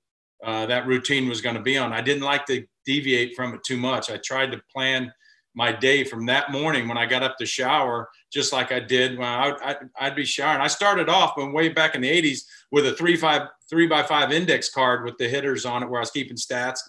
uh, 0.45 0.67
that 0.67 0.87
routine 0.87 1.29
was 1.29 1.41
going 1.41 1.57
to 1.57 1.63
be 1.63 1.79
on. 1.79 1.93
I 1.93 2.01
didn't 2.01 2.23
like 2.23 2.45
to 2.47 2.67
deviate 2.85 3.35
from 3.35 3.55
it 3.55 3.61
too 3.65 3.77
much. 3.79 4.11
I 4.11 4.19
tried 4.19 4.53
to 4.53 4.61
plan 4.73 5.13
my 5.55 5.73
day 5.73 6.03
from 6.05 6.27
that 6.27 6.51
morning 6.51 6.89
when 6.89 6.99
I 6.99 7.07
got 7.07 7.23
up 7.23 7.39
to 7.39 7.47
shower, 7.47 8.09
just 8.33 8.53
like 8.53 8.73
I 8.73 8.81
did 8.81 9.17
when 9.17 9.29
I, 9.29 9.77
would 10.03 10.17
be 10.17 10.25
showering. 10.25 10.61
I 10.61 10.67
started 10.67 11.09
off 11.09 11.37
when 11.37 11.53
way 11.53 11.69
back 11.69 11.95
in 11.95 12.01
the 12.01 12.11
80s 12.11 12.45
with 12.71 12.87
a 12.87 12.95
three 12.95 13.17
five 13.17 13.49
three 13.71 13.87
by 13.87 14.03
five 14.03 14.33
index 14.33 14.69
card 14.69 15.05
with 15.05 15.17
the 15.19 15.29
hitters 15.29 15.65
on 15.65 15.83
it, 15.83 15.89
where 15.89 16.01
I 16.01 16.03
was 16.03 16.11
keeping 16.11 16.37
stats. 16.37 16.81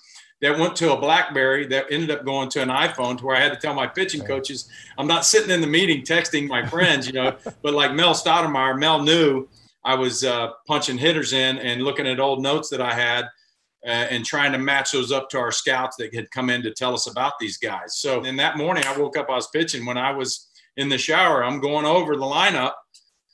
That 0.42 0.60
went 0.60 0.76
to 0.78 0.92
a 0.92 1.00
BlackBerry 1.00 1.66
that 1.68 1.86
ended 1.90 2.12
up 2.12 2.26
going 2.26 2.50
to 2.50 2.62
an 2.62 2.68
iPhone, 2.68 3.18
to 3.18 3.26
where 3.26 3.38
I 3.38 3.40
had 3.40 3.54
to 3.54 3.60
tell 3.60 3.74
my 3.74 3.88
pitching 3.88 4.22
coaches, 4.22 4.70
I'm 4.98 5.08
not 5.08 5.26
sitting 5.26 5.50
in 5.50 5.62
the 5.62 5.68
meeting 5.68 6.02
texting 6.02 6.48
my 6.48 6.66
friends, 6.66 7.08
you 7.08 7.14
know. 7.14 7.38
but 7.62 7.74
like 7.74 7.94
Mel 7.94 8.14
Stottlemyre, 8.14 8.78
Mel 8.78 9.02
knew 9.02 9.48
I 9.86 9.96
was 9.96 10.24
uh, 10.26 10.50
punching 10.68 10.98
hitters 10.98 11.32
in 11.32 11.58
and 11.60 11.84
looking 11.84 12.06
at 12.06 12.20
old 12.20 12.42
notes 12.42 12.70
that 12.70 12.82
I 12.82 12.94
had 12.94 13.30
and 13.86 14.26
trying 14.26 14.52
to 14.52 14.58
match 14.58 14.92
those 14.92 15.12
up 15.12 15.30
to 15.30 15.38
our 15.38 15.52
scouts 15.52 15.96
that 15.98 16.14
had 16.14 16.32
come 16.32 16.50
in 16.50 16.64
to 16.64 16.74
tell 16.74 16.94
us 16.94 17.08
about 17.08 17.34
these 17.40 17.58
guys. 17.58 17.98
So 17.98 18.24
in 18.24 18.36
that 18.38 18.58
morning, 18.58 18.84
I 18.88 18.98
woke 18.98 19.16
up, 19.16 19.30
I 19.30 19.36
was 19.36 19.48
pitching. 19.48 19.86
When 19.86 19.98
I 19.98 20.12
was 20.12 20.50
in 20.78 20.90
the 20.90 20.98
shower, 20.98 21.44
I'm 21.44 21.60
going 21.60 21.86
over 21.86 22.16
the 22.16 22.24
lineup, 22.24 22.74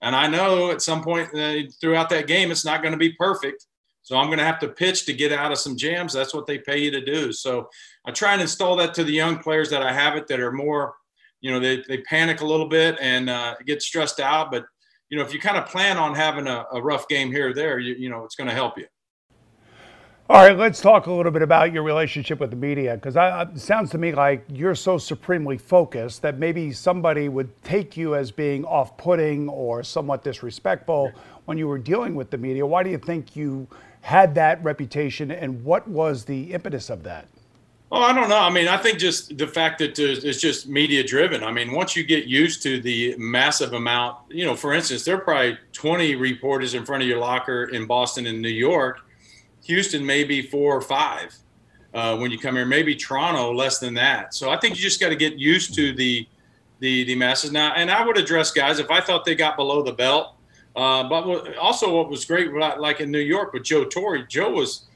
and 0.01 0.15
I 0.15 0.27
know 0.27 0.71
at 0.71 0.81
some 0.81 1.03
point 1.03 1.33
uh, 1.33 1.69
throughout 1.79 2.09
that 2.09 2.27
game, 2.27 2.51
it's 2.51 2.65
not 2.65 2.81
going 2.81 2.91
to 2.91 2.97
be 2.97 3.13
perfect. 3.13 3.65
So 4.03 4.17
I'm 4.17 4.27
going 4.27 4.39
to 4.39 4.45
have 4.45 4.59
to 4.59 4.67
pitch 4.67 5.05
to 5.05 5.13
get 5.13 5.31
out 5.31 5.51
of 5.51 5.59
some 5.59 5.77
jams. 5.77 6.11
That's 6.11 6.33
what 6.33 6.47
they 6.47 6.57
pay 6.57 6.79
you 6.79 6.91
to 6.91 7.05
do. 7.05 7.31
So 7.31 7.69
I 8.05 8.11
try 8.11 8.33
and 8.33 8.41
install 8.41 8.75
that 8.77 8.93
to 8.95 9.03
the 9.03 9.13
young 9.13 9.37
players 9.37 9.69
that 9.69 9.83
I 9.83 9.93
have 9.93 10.15
it 10.15 10.27
that 10.27 10.39
are 10.39 10.51
more, 10.51 10.95
you 11.39 11.51
know, 11.51 11.59
they, 11.59 11.83
they 11.87 11.99
panic 11.99 12.41
a 12.41 12.45
little 12.45 12.67
bit 12.67 12.97
and 12.99 13.29
uh, 13.29 13.55
get 13.65 13.81
stressed 13.81 14.19
out. 14.19 14.51
But, 14.51 14.65
you 15.09 15.17
know, 15.17 15.23
if 15.23 15.33
you 15.33 15.39
kind 15.39 15.57
of 15.57 15.67
plan 15.67 15.97
on 15.97 16.15
having 16.15 16.47
a, 16.47 16.65
a 16.73 16.81
rough 16.81 17.07
game 17.07 17.31
here 17.31 17.49
or 17.49 17.53
there, 17.53 17.77
you, 17.77 17.93
you 17.93 18.09
know, 18.09 18.25
it's 18.25 18.35
going 18.35 18.49
to 18.49 18.55
help 18.55 18.77
you. 18.77 18.87
All 20.29 20.37
right, 20.37 20.57
let's 20.57 20.79
talk 20.79 21.07
a 21.07 21.11
little 21.11 21.31
bit 21.31 21.41
about 21.41 21.73
your 21.73 21.83
relationship 21.83 22.39
with 22.39 22.51
the 22.51 22.55
media 22.55 22.95
because 22.95 23.17
it 23.17 23.59
sounds 23.59 23.89
to 23.91 23.97
me 23.97 24.13
like 24.13 24.45
you're 24.47 24.75
so 24.75 24.97
supremely 24.97 25.57
focused 25.57 26.21
that 26.21 26.37
maybe 26.37 26.71
somebody 26.71 27.27
would 27.27 27.61
take 27.63 27.97
you 27.97 28.15
as 28.15 28.31
being 28.31 28.63
off 28.63 28.95
putting 28.95 29.49
or 29.49 29.83
somewhat 29.83 30.23
disrespectful 30.23 31.11
when 31.45 31.57
you 31.57 31.67
were 31.67 31.77
dealing 31.77 32.15
with 32.15 32.29
the 32.29 32.37
media. 32.37 32.65
Why 32.65 32.81
do 32.81 32.89
you 32.89 32.97
think 32.97 33.35
you 33.35 33.67
had 33.99 34.33
that 34.35 34.63
reputation 34.63 35.31
and 35.31 35.65
what 35.65 35.85
was 35.87 36.23
the 36.23 36.53
impetus 36.53 36.89
of 36.89 37.03
that? 37.03 37.27
Oh, 37.91 38.01
I 38.01 38.13
don't 38.13 38.29
know. 38.29 38.39
I 38.39 38.49
mean, 38.49 38.69
I 38.69 38.77
think 38.77 38.99
just 38.99 39.37
the 39.37 39.47
fact 39.47 39.79
that 39.79 39.99
it's 39.99 40.39
just 40.39 40.65
media 40.65 41.03
driven. 41.03 41.43
I 41.43 41.51
mean, 41.51 41.73
once 41.73 41.93
you 41.93 42.05
get 42.05 42.23
used 42.23 42.63
to 42.63 42.79
the 42.79 43.15
massive 43.17 43.73
amount, 43.73 44.17
you 44.29 44.45
know, 44.45 44.55
for 44.55 44.71
instance, 44.71 45.03
there 45.03 45.17
are 45.17 45.21
probably 45.21 45.57
20 45.73 46.15
reporters 46.15 46.73
in 46.73 46.85
front 46.85 47.03
of 47.03 47.09
your 47.09 47.19
locker 47.19 47.65
in 47.65 47.85
Boston 47.85 48.27
and 48.27 48.41
New 48.41 48.47
York 48.47 49.01
Houston 49.63 50.05
maybe 50.05 50.41
four 50.41 50.75
or 50.75 50.81
five 50.81 51.35
uh, 51.93 52.17
when 52.17 52.31
you 52.31 52.39
come 52.39 52.55
here. 52.55 52.65
Maybe 52.65 52.95
Toronto 52.95 53.53
less 53.53 53.79
than 53.79 53.93
that. 53.95 54.33
So 54.33 54.49
I 54.49 54.57
think 54.57 54.75
you 54.75 54.81
just 54.81 54.99
got 54.99 55.09
to 55.09 55.15
get 55.15 55.37
used 55.37 55.75
to 55.75 55.93
the 55.93 56.27
the 56.79 57.03
the 57.05 57.15
masses 57.15 57.51
now. 57.51 57.73
And 57.75 57.89
I 57.89 58.05
would 58.05 58.17
address 58.17 58.51
guys 58.51 58.79
if 58.79 58.89
I 58.91 58.99
thought 59.01 59.25
they 59.25 59.35
got 59.35 59.55
below 59.55 59.81
the 59.81 59.93
belt. 59.93 60.35
Uh, 60.75 61.07
but 61.07 61.57
also, 61.57 61.97
what 61.97 62.09
was 62.09 62.23
great, 62.23 62.51
like 62.53 63.01
in 63.01 63.11
New 63.11 63.19
York 63.19 63.51
with 63.51 63.63
Joe 63.63 63.83
Torre, 63.83 64.19
Joe 64.19 64.51
was, 64.51 64.87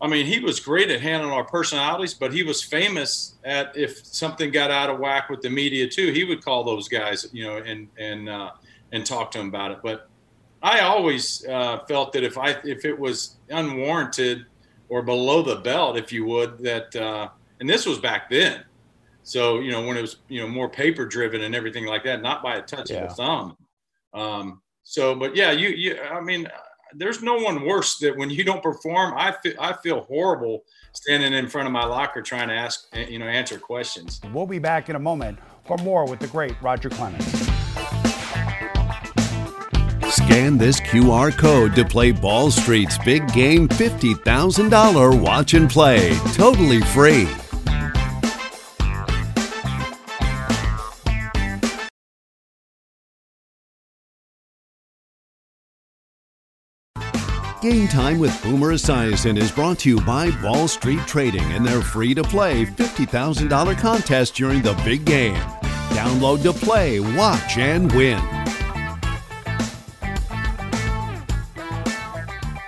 I 0.00 0.06
mean, 0.06 0.24
he 0.24 0.38
was 0.38 0.60
great 0.60 0.88
at 0.88 1.00
handling 1.00 1.32
our 1.32 1.42
personalities, 1.42 2.14
but 2.14 2.32
he 2.32 2.44
was 2.44 2.62
famous 2.62 3.34
at 3.44 3.76
if 3.76 4.06
something 4.06 4.52
got 4.52 4.70
out 4.70 4.88
of 4.88 5.00
whack 5.00 5.28
with 5.28 5.42
the 5.42 5.50
media 5.50 5.88
too, 5.88 6.12
he 6.12 6.22
would 6.22 6.44
call 6.44 6.62
those 6.62 6.86
guys, 6.88 7.26
you 7.32 7.44
know, 7.44 7.56
and 7.56 7.88
and 7.98 8.28
uh, 8.28 8.52
and 8.92 9.04
talk 9.04 9.32
to 9.32 9.38
them 9.38 9.48
about 9.48 9.72
it. 9.72 9.78
But 9.82 10.08
I 10.62 10.80
always 10.80 11.46
uh, 11.46 11.84
felt 11.86 12.12
that 12.12 12.22
if 12.22 12.36
I 12.36 12.56
if 12.64 12.84
it 12.84 12.98
was 12.98 13.36
unwarranted 13.48 14.46
or 14.88 15.02
below 15.02 15.42
the 15.42 15.56
belt, 15.56 15.96
if 15.96 16.12
you 16.12 16.24
would, 16.26 16.58
that 16.58 16.94
uh, 16.94 17.28
and 17.60 17.68
this 17.68 17.86
was 17.86 17.98
back 17.98 18.28
then. 18.28 18.64
So 19.22 19.60
you 19.60 19.70
know 19.70 19.86
when 19.86 19.96
it 19.96 20.02
was 20.02 20.16
you 20.28 20.40
know 20.40 20.48
more 20.48 20.68
paper 20.68 21.06
driven 21.06 21.42
and 21.42 21.54
everything 21.54 21.86
like 21.86 22.04
that, 22.04 22.22
not 22.22 22.42
by 22.42 22.56
a 22.56 22.62
touch 22.62 22.90
yeah. 22.90 23.04
of 23.04 23.12
a 23.12 23.14
thumb. 23.14 23.56
Um, 24.12 24.62
so, 24.82 25.14
but 25.14 25.36
yeah, 25.36 25.52
you 25.52 25.68
you 25.68 26.00
I 26.00 26.20
mean, 26.20 26.46
there's 26.94 27.22
no 27.22 27.36
one 27.36 27.64
worse 27.64 27.98
that 27.98 28.16
when 28.16 28.30
you 28.30 28.44
don't 28.44 28.62
perform. 28.62 29.14
I 29.16 29.32
feel 29.32 29.54
I 29.58 29.72
feel 29.74 30.02
horrible 30.02 30.64
standing 30.92 31.32
in 31.32 31.48
front 31.48 31.66
of 31.66 31.72
my 31.72 31.84
locker 31.84 32.22
trying 32.22 32.48
to 32.48 32.54
ask 32.54 32.88
you 32.94 33.18
know 33.18 33.26
answer 33.26 33.58
questions. 33.58 34.20
We'll 34.32 34.46
be 34.46 34.58
back 34.58 34.88
in 34.88 34.96
a 34.96 35.00
moment 35.00 35.38
for 35.64 35.78
more 35.78 36.06
with 36.06 36.20
the 36.20 36.28
great 36.28 36.60
Roger 36.60 36.90
Clemens. 36.90 37.49
Scan 40.10 40.58
this 40.58 40.80
QR 40.80 41.36
code 41.36 41.76
to 41.76 41.84
play 41.84 42.10
Ball 42.10 42.50
Street's 42.50 42.98
big 42.98 43.32
game 43.32 43.68
$50,000 43.68 45.20
watch 45.20 45.54
and 45.54 45.70
play. 45.70 46.18
Totally 46.34 46.80
free. 46.80 47.28
Game 57.62 57.86
Time 57.88 58.18
with 58.18 58.42
Boomer 58.42 58.72
Esiason 58.72 59.36
is 59.36 59.52
brought 59.52 59.78
to 59.80 59.90
you 59.90 60.00
by 60.00 60.30
Ball 60.42 60.66
Street 60.66 61.00
Trading 61.06 61.44
and 61.52 61.64
their 61.64 61.82
free 61.82 62.14
to 62.14 62.22
play 62.24 62.64
$50,000 62.64 63.78
contest 63.78 64.34
during 64.34 64.62
the 64.62 64.72
big 64.84 65.04
game. 65.04 65.36
Download 65.90 66.42
to 66.42 66.52
play, 66.52 66.98
watch, 67.00 67.58
and 67.58 67.92
win. 67.92 68.18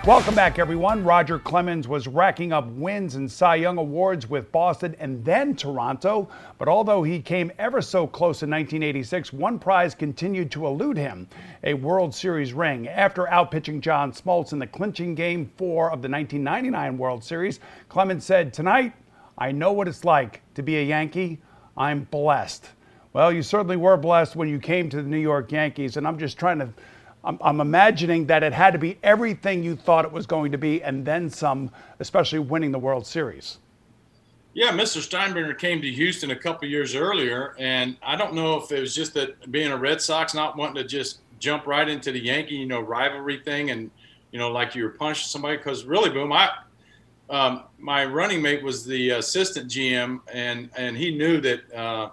Welcome 0.05 0.35
back, 0.35 0.59
everyone. 0.59 1.05
Roger 1.05 1.39
Clemens 1.39 1.87
was 1.87 2.09
racking 2.09 2.51
up 2.51 2.67
wins 2.67 3.15
and 3.15 3.31
Cy 3.31 3.55
Young 3.55 3.77
awards 3.77 4.29
with 4.29 4.51
Boston 4.51 4.97
and 4.99 5.23
then 5.23 5.55
Toronto. 5.55 6.27
But 6.57 6.67
although 6.67 7.03
he 7.03 7.21
came 7.21 7.53
ever 7.57 7.81
so 7.81 8.05
close 8.05 8.43
in 8.43 8.49
1986, 8.49 9.31
one 9.31 9.59
prize 9.59 9.95
continued 9.95 10.51
to 10.51 10.67
elude 10.67 10.97
him 10.97 11.29
a 11.63 11.75
World 11.75 12.13
Series 12.13 12.51
ring. 12.51 12.85
After 12.89 13.27
outpitching 13.27 13.79
John 13.79 14.11
Smoltz 14.11 14.51
in 14.51 14.59
the 14.59 14.67
clinching 14.67 15.15
game 15.15 15.49
four 15.55 15.85
of 15.85 16.01
the 16.01 16.09
1999 16.09 16.97
World 16.97 17.23
Series, 17.23 17.61
Clemens 17.87 18.25
said, 18.25 18.53
Tonight, 18.53 18.91
I 19.37 19.53
know 19.53 19.71
what 19.71 19.87
it's 19.87 20.03
like 20.03 20.41
to 20.55 20.61
be 20.61 20.79
a 20.79 20.83
Yankee. 20.83 21.39
I'm 21.77 22.03
blessed. 22.11 22.71
Well, 23.13 23.31
you 23.31 23.41
certainly 23.41 23.77
were 23.77 23.95
blessed 23.95 24.35
when 24.35 24.49
you 24.49 24.59
came 24.59 24.89
to 24.89 24.97
the 24.97 25.07
New 25.07 25.15
York 25.15 25.49
Yankees, 25.53 25.95
and 25.95 26.05
I'm 26.05 26.19
just 26.19 26.37
trying 26.37 26.59
to 26.59 26.73
I'm, 27.23 27.37
I'm, 27.41 27.61
imagining 27.61 28.25
that 28.27 28.43
it 28.43 28.51
had 28.51 28.71
to 28.73 28.79
be 28.79 28.97
everything 29.01 29.63
you 29.63 29.75
thought 29.75 30.03
it 30.03 30.11
was 30.11 30.25
going 30.25 30.51
to 30.51 30.57
be 30.57 30.83
and 30.83 31.05
then 31.05 31.29
some, 31.29 31.71
especially 31.99 32.39
winning 32.39 32.71
the 32.71 32.79
World 32.79 33.07
Series. 33.07 33.59
Yeah, 34.53 34.71
Mr. 34.71 34.99
Steinbrenner 35.01 35.57
came 35.57 35.81
to 35.81 35.91
Houston 35.91 36.29
a 36.29 36.35
couple 36.35 36.67
years 36.67 36.93
earlier, 36.93 37.55
and 37.57 37.97
I 38.03 38.15
don't 38.15 38.35
know 38.35 38.57
if 38.57 38.71
it 38.71 38.79
was 38.79 38.93
just 38.93 39.15
that 39.15 39.51
being 39.51 39.71
a 39.71 39.77
Red 39.77 39.99
Sox, 39.99 40.35
not 40.35 40.55
wanting 40.55 40.75
to 40.75 40.83
just 40.83 41.21
jump 41.39 41.65
right 41.65 41.89
into 41.89 42.11
the 42.11 42.19
Yankee, 42.19 42.55
you 42.55 42.67
know, 42.67 42.79
rivalry 42.79 43.39
thing, 43.39 43.71
and 43.71 43.89
you 44.31 44.37
know, 44.37 44.51
like 44.51 44.75
you 44.75 44.83
were 44.83 44.91
punching 44.91 45.25
somebody. 45.25 45.57
Because 45.57 45.85
really, 45.85 46.11
boom, 46.11 46.31
I, 46.31 46.49
um, 47.31 47.63
my 47.79 48.05
running 48.05 48.43
mate 48.43 48.63
was 48.63 48.85
the 48.85 49.11
assistant 49.11 49.71
GM, 49.71 50.19
and 50.31 50.69
and 50.77 50.95
he 50.95 51.17
knew 51.17 51.41
that, 51.41 51.73
uh, 51.73 52.09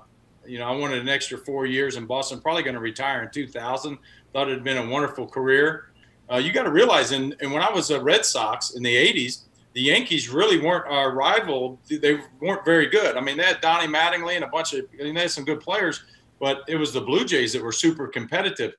you 0.47 0.59
know, 0.59 0.65
I 0.65 0.75
wanted 0.75 0.99
an 0.99 1.11
extra 1.11 1.37
four 1.37 1.67
years 1.67 1.97
in 1.97 2.07
Boston, 2.07 2.41
probably 2.41 2.63
going 2.63 2.75
to 2.75 2.81
retire 2.81 3.23
in 3.23 3.31
2000 3.31 3.99
thought 4.33 4.49
it 4.49 4.55
had 4.55 4.65
been 4.65 4.79
a 4.79 4.89
wonderful 4.89 5.27
career. 5.27 5.87
Uh, 6.31 6.37
you 6.37 6.53
got 6.53 6.63
to 6.63 6.71
realize, 6.71 7.13
and, 7.13 7.35
and 7.41 7.53
when 7.53 7.63
I 7.63 7.71
was 7.71 7.91
a 7.91 8.01
Red 8.01 8.25
Sox 8.25 8.75
in 8.75 8.83
the 8.83 8.95
80s, 8.95 9.43
the 9.73 9.83
Yankees 9.83 10.29
really 10.29 10.61
weren't 10.61 10.87
our 10.87 11.13
rival. 11.13 11.81
They 11.89 12.19
weren't 12.41 12.65
very 12.65 12.87
good. 12.87 13.17
I 13.17 13.21
mean, 13.21 13.37
they 13.37 13.45
had 13.45 13.61
Donnie 13.61 13.93
Mattingly 13.93 14.35
and 14.35 14.45
a 14.45 14.49
bunch 14.49 14.73
of, 14.75 14.85
I 14.99 15.05
mean, 15.05 15.15
they 15.15 15.23
had 15.23 15.31
some 15.31 15.45
good 15.45 15.61
players, 15.61 16.03
but 16.39 16.63
it 16.69 16.77
was 16.77 16.93
the 16.93 17.01
Blue 17.01 17.25
Jays 17.25 17.53
that 17.53 17.63
were 17.63 17.73
super 17.73 18.09
competitive. 18.09 18.75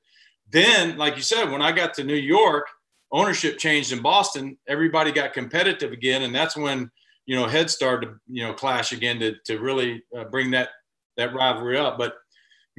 Then, 0.50 0.98
like 0.98 1.16
you 1.16 1.22
said, 1.22 1.50
when 1.50 1.62
I 1.62 1.72
got 1.72 1.94
to 1.94 2.04
New 2.04 2.14
York, 2.14 2.66
ownership 3.12 3.58
changed 3.58 3.92
in 3.92 4.02
Boston. 4.02 4.56
Everybody 4.66 5.12
got 5.12 5.32
competitive 5.32 5.92
again, 5.92 6.22
and 6.22 6.34
that's 6.34 6.56
when 6.56 6.90
you 7.26 7.36
know 7.36 7.46
heads 7.46 7.72
started 7.72 8.06
to 8.06 8.14
you 8.28 8.44
know 8.44 8.52
clash 8.52 8.92
again 8.92 9.20
to 9.20 9.34
to 9.46 9.58
really 9.58 10.02
uh, 10.16 10.24
bring 10.24 10.50
that 10.50 10.70
that 11.16 11.34
rivalry 11.34 11.78
up. 11.78 11.98
But 11.98 12.14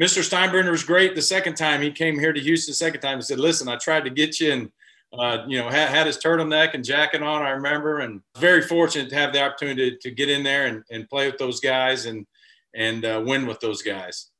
Mr. 0.02 0.28
Steinbrenner 0.28 0.72
was 0.72 0.84
great 0.84 1.16
the 1.16 1.22
second 1.22 1.56
time 1.56 1.82
he 1.82 1.92
came 1.92 2.20
here 2.20 2.34
to 2.34 2.40
Houston. 2.40 2.72
The 2.72 2.76
second 2.76 3.02
time 3.02 3.20
he 3.20 3.22
said, 3.22 3.40
"Listen, 3.40 3.68
I 3.68 3.78
tried 3.78 4.04
to 4.06 4.10
get 4.10 4.40
you 4.40 4.52
and." 4.52 4.72
Uh, 5.16 5.46
you 5.48 5.60
know, 5.60 5.70
had, 5.70 5.90
had, 5.90 6.08
his 6.08 6.18
turtleneck 6.18 6.74
and 6.74 6.84
jacket 6.84 7.22
on, 7.22 7.44
I 7.44 7.52
remember, 7.52 8.00
and 8.00 8.20
very 8.40 8.64
fortunate 8.64 9.10
to 9.10 9.16
have 9.16 9.32
the 9.32 9.44
opportunity 9.44 9.92
to, 9.92 9.98
to 9.98 10.10
get 10.10 10.28
in 10.28 10.42
there 10.42 10.66
and, 10.66 10.84
and 10.90 11.08
play 11.08 11.28
with 11.28 11.38
those 11.38 11.60
guys 11.60 12.08
and 12.08 12.26
and 12.74 13.06
uh, 13.06 13.22
win 13.24 13.46
with 13.46 13.60
those 13.60 13.84
guys. 13.84 14.32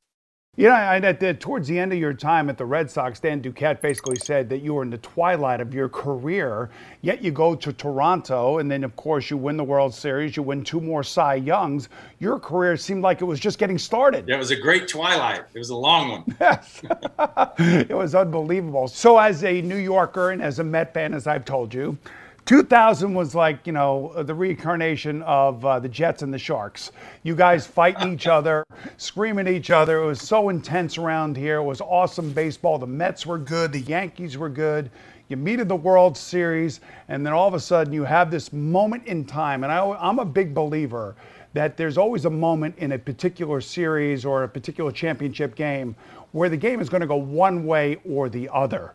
You 0.56 0.68
know, 0.68 0.76
I, 0.76 0.98
at 0.98 1.20
the, 1.20 1.34
towards 1.34 1.68
the 1.68 1.80
end 1.80 1.94
of 1.94 1.98
your 1.98 2.14
time 2.14 2.48
at 2.48 2.60
the 2.60 2.66
Red 2.66 2.92
Sox, 2.92 3.20
Dan 3.20 3.42
Duquette 3.42 3.82
basically 3.82 4.18
said 4.18 4.48
that 4.50 4.60
you 4.60 4.76
were 4.76 4.84
in 4.84 4.92
the 4.92 5.00
twilight 5.00 5.60
of 5.60 5.74
your 5.74 5.90
career. 5.90 6.70
Yet 7.02 7.24
you 7.24 7.32
go 7.32 7.56
to 7.56 7.74
Toronto, 7.74 8.60
and 8.60 8.70
then 8.70 8.84
of 8.84 8.96
course 8.96 9.32
you 9.32 9.38
win 9.38 9.58
the 9.58 9.64
World 9.64 9.96
Series. 9.96 10.38
You 10.38 10.44
win 10.44 10.64
two 10.64 10.80
more 10.80 11.02
Cy 11.02 11.36
Youngs. 11.36 11.90
Your 12.20 12.40
career 12.40 12.78
seemed 12.78 13.02
like 13.02 13.22
it 13.22 13.26
was 13.26 13.40
just 13.40 13.58
getting 13.58 13.80
started. 13.80 14.30
It 14.30 14.38
was 14.38 14.52
a 14.52 14.56
great 14.56 14.88
twilight. 14.88 15.42
It 15.56 15.58
was 15.58 15.72
a 15.72 15.76
long 15.76 16.10
one. 16.12 16.24
Yes, 16.40 16.84
it 17.58 17.96
was 17.96 18.14
unbelievable. 18.14 18.88
So, 18.88 19.18
as 19.18 19.44
a 19.44 19.60
New 19.64 19.78
Yorker 19.78 20.30
and 20.32 20.42
as 20.42 20.60
a 20.60 20.64
Met 20.64 20.94
fan, 20.94 21.16
as 21.16 21.26
I've 21.26 21.46
told 21.46 21.74
you, 21.74 21.98
2000 22.46 23.14
was 23.14 23.34
like, 23.34 23.66
you 23.66 23.72
know, 23.72 24.12
the 24.24 24.36
reincarnation 24.36 25.22
of 25.22 25.64
uh, 25.64 25.80
the 25.80 25.88
Jets 25.88 26.24
and 26.24 26.34
the 26.34 26.38
Sharks. 26.38 26.92
You 27.24 27.36
guys 27.36 27.66
fighting 27.66 28.12
each 28.12 28.28
other, 28.28 28.66
screaming 28.98 29.48
at 29.48 29.54
each 29.54 29.72
other. 29.72 30.02
It 30.02 30.06
was 30.06 30.22
so 30.22 30.50
intense 30.50 30.98
around 30.98 31.38
here. 31.38 31.58
It 31.58 31.64
was 31.64 31.80
awesome 31.80 32.34
baseball. 32.34 32.78
The 32.78 32.88
Mets 32.88 33.26
were 33.26 33.38
good, 33.38 33.72
the 33.72 33.80
Yankees 33.80 34.38
were 34.38 34.50
good. 34.50 34.92
You 35.30 35.38
meet 35.38 35.62
in 35.62 35.70
the 35.70 35.76
World 35.76 36.18
Series, 36.18 36.82
and 37.08 37.26
then 37.26 37.32
all 37.32 37.48
of 37.48 37.54
a 37.54 37.60
sudden 37.60 37.94
you 37.94 38.04
have 38.04 38.30
this 38.30 38.52
moment 38.52 39.06
in 39.06 39.24
time. 39.24 39.64
And 39.64 39.72
I, 39.72 39.90
I'm 39.92 40.20
a 40.20 40.26
big 40.26 40.54
believer 40.54 41.16
that 41.54 41.78
there's 41.78 41.98
always 41.98 42.26
a 42.26 42.30
moment 42.30 42.78
in 42.78 42.92
a 42.92 43.00
particular 43.00 43.62
series 43.62 44.26
or 44.26 44.44
a 44.44 44.50
particular 44.50 44.92
championship 44.92 45.56
game 45.56 45.96
where 46.34 46.50
the 46.50 46.58
game 46.58 46.82
is 46.82 46.90
going 46.90 47.02
to 47.02 47.08
go 47.08 47.16
one 47.16 47.66
way 47.66 48.00
or 48.04 48.28
the 48.28 48.50
other. 48.52 48.94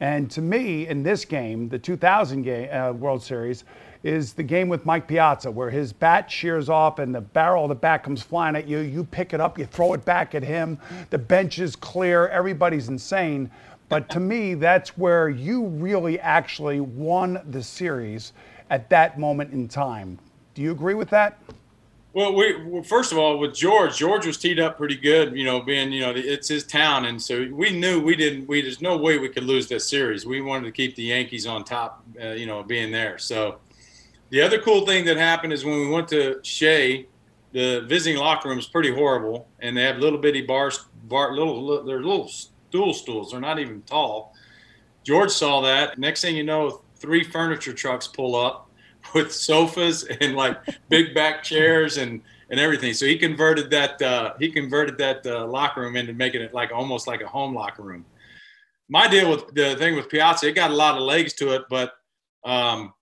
And 0.00 0.30
to 0.32 0.40
me, 0.40 0.88
in 0.88 1.02
this 1.02 1.24
game, 1.24 1.68
the 1.68 1.78
2000 1.78 2.42
game, 2.42 2.68
uh, 2.72 2.92
World 2.92 3.22
Series, 3.22 3.64
is 4.02 4.34
the 4.34 4.42
game 4.42 4.68
with 4.68 4.84
Mike 4.84 5.08
Piazza, 5.08 5.50
where 5.50 5.70
his 5.70 5.92
bat 5.92 6.30
shears 6.30 6.68
off 6.68 6.98
and 6.98 7.14
the 7.14 7.22
barrel 7.22 7.64
of 7.64 7.70
the 7.70 7.74
bat 7.74 8.02
comes 8.02 8.22
flying 8.22 8.54
at 8.54 8.68
you. 8.68 8.78
You 8.78 9.04
pick 9.04 9.32
it 9.32 9.40
up, 9.40 9.58
you 9.58 9.64
throw 9.64 9.94
it 9.94 10.04
back 10.04 10.34
at 10.34 10.42
him. 10.42 10.78
The 11.10 11.18
bench 11.18 11.58
is 11.58 11.74
clear, 11.74 12.28
everybody's 12.28 12.88
insane. 12.88 13.50
But 13.88 14.10
to 14.10 14.20
me, 14.20 14.54
that's 14.54 14.98
where 14.98 15.28
you 15.28 15.66
really 15.66 16.20
actually 16.20 16.80
won 16.80 17.40
the 17.50 17.62
series 17.62 18.32
at 18.70 18.90
that 18.90 19.18
moment 19.18 19.52
in 19.52 19.68
time. 19.68 20.18
Do 20.54 20.62
you 20.62 20.72
agree 20.72 20.94
with 20.94 21.10
that? 21.10 21.38
Well, 22.14 22.32
we 22.32 22.62
well, 22.62 22.84
first 22.84 23.10
of 23.10 23.18
all 23.18 23.38
with 23.38 23.56
George, 23.56 23.96
George 23.96 24.24
was 24.24 24.38
teed 24.38 24.60
up 24.60 24.78
pretty 24.78 24.94
good. 24.94 25.36
You 25.36 25.44
know, 25.44 25.60
being 25.60 25.90
you 25.90 26.00
know 26.00 26.12
it's 26.14 26.46
his 26.46 26.62
town, 26.62 27.06
and 27.06 27.20
so 27.20 27.48
we 27.50 27.70
knew 27.70 28.00
we 28.00 28.14
didn't. 28.14 28.46
We 28.46 28.62
there's 28.62 28.80
no 28.80 28.96
way 28.96 29.18
we 29.18 29.28
could 29.28 29.42
lose 29.42 29.66
this 29.66 29.88
series. 29.88 30.24
We 30.24 30.40
wanted 30.40 30.66
to 30.66 30.72
keep 30.72 30.94
the 30.94 31.02
Yankees 31.02 31.44
on 31.44 31.64
top. 31.64 32.04
Uh, 32.22 32.28
you 32.28 32.46
know, 32.46 32.62
being 32.62 32.92
there. 32.92 33.18
So 33.18 33.58
the 34.30 34.40
other 34.40 34.60
cool 34.60 34.86
thing 34.86 35.04
that 35.06 35.16
happened 35.16 35.52
is 35.52 35.64
when 35.64 35.80
we 35.80 35.88
went 35.88 36.06
to 36.10 36.38
Shea, 36.44 37.08
the 37.50 37.80
visiting 37.88 38.20
locker 38.20 38.48
room 38.48 38.60
is 38.60 38.66
pretty 38.68 38.94
horrible, 38.94 39.48
and 39.58 39.76
they 39.76 39.82
have 39.82 39.98
little 39.98 40.20
bitty 40.20 40.42
bars, 40.42 40.86
bar, 41.08 41.34
little 41.34 41.82
they're 41.82 42.00
little 42.00 42.28
stool 42.28 42.94
stools. 42.94 43.32
They're 43.32 43.40
not 43.40 43.58
even 43.58 43.82
tall. 43.82 44.34
George 45.02 45.32
saw 45.32 45.62
that. 45.62 45.98
Next 45.98 46.22
thing 46.22 46.36
you 46.36 46.44
know, 46.44 46.82
three 46.94 47.24
furniture 47.24 47.72
trucks 47.72 48.06
pull 48.06 48.36
up 48.36 48.63
with 49.14 49.32
sofas 49.32 50.04
and 50.20 50.34
like 50.36 50.58
big 50.88 51.14
back 51.14 51.42
chairs 51.42 51.98
and 51.98 52.20
and 52.50 52.60
everything. 52.60 52.92
So 52.94 53.06
he 53.06 53.18
converted 53.18 53.70
that 53.70 54.00
uh, 54.00 54.34
he 54.38 54.50
converted 54.50 54.98
that 54.98 55.26
uh, 55.26 55.46
locker 55.46 55.80
room 55.80 55.96
into 55.96 56.12
making 56.12 56.42
it 56.42 56.54
like 56.54 56.72
almost 56.72 57.06
like 57.06 57.20
a 57.22 57.26
home 57.26 57.54
locker 57.54 57.82
room. 57.82 58.04
My 58.88 59.08
deal 59.08 59.30
with 59.30 59.54
the 59.54 59.76
thing 59.76 59.96
with 59.96 60.08
Piazza, 60.08 60.48
it 60.48 60.52
got 60.52 60.70
a 60.70 60.74
lot 60.74 60.96
of 60.96 61.02
legs 61.02 61.32
to 61.34 61.54
it, 61.54 61.62
but 61.70 61.94
um, 62.44 62.92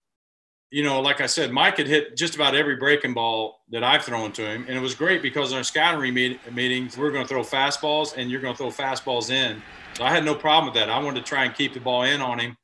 you 0.70 0.82
know, 0.82 1.00
like 1.00 1.20
I 1.20 1.26
said, 1.26 1.52
Mike 1.52 1.76
had 1.76 1.86
hit 1.86 2.16
just 2.16 2.34
about 2.34 2.54
every 2.54 2.76
breaking 2.76 3.12
ball 3.12 3.60
that 3.70 3.84
I've 3.84 4.04
thrown 4.04 4.32
to 4.32 4.42
him, 4.42 4.64
and 4.68 4.76
it 4.76 4.80
was 4.80 4.94
great 4.94 5.20
because 5.20 5.50
in 5.50 5.58
our 5.58 5.64
scouting 5.64 6.14
meet- 6.14 6.54
meetings, 6.54 6.96
we 6.96 7.06
are 7.06 7.10
going 7.10 7.24
to 7.24 7.28
throw 7.28 7.42
fastballs, 7.42 8.16
and 8.16 8.30
you're 8.30 8.40
going 8.40 8.54
to 8.54 8.58
throw 8.58 8.70
fastballs 8.70 9.30
in. 9.30 9.60
So 9.98 10.04
I 10.04 10.10
had 10.10 10.24
no 10.24 10.34
problem 10.34 10.72
with 10.72 10.74
that. 10.80 10.88
I 10.88 10.98
wanted 10.98 11.20
to 11.20 11.26
try 11.26 11.44
and 11.44 11.54
keep 11.54 11.74
the 11.74 11.80
ball 11.80 12.04
in 12.04 12.22
on 12.22 12.38
him 12.38 12.56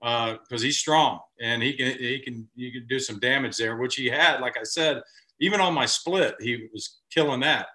because 0.00 0.38
uh, 0.52 0.64
he's 0.64 0.78
strong 0.78 1.20
and 1.40 1.62
he 1.62 1.72
can 1.72 1.98
he 1.98 2.18
can 2.18 2.48
you 2.54 2.70
can 2.72 2.86
do 2.86 2.98
some 2.98 3.18
damage 3.18 3.56
there, 3.56 3.76
which 3.76 3.96
he 3.96 4.06
had. 4.08 4.40
Like 4.40 4.56
I 4.58 4.62
said, 4.62 5.02
even 5.40 5.60
on 5.60 5.74
my 5.74 5.86
split, 5.86 6.36
he 6.40 6.68
was 6.72 6.98
killing 7.10 7.40
that. 7.40 7.68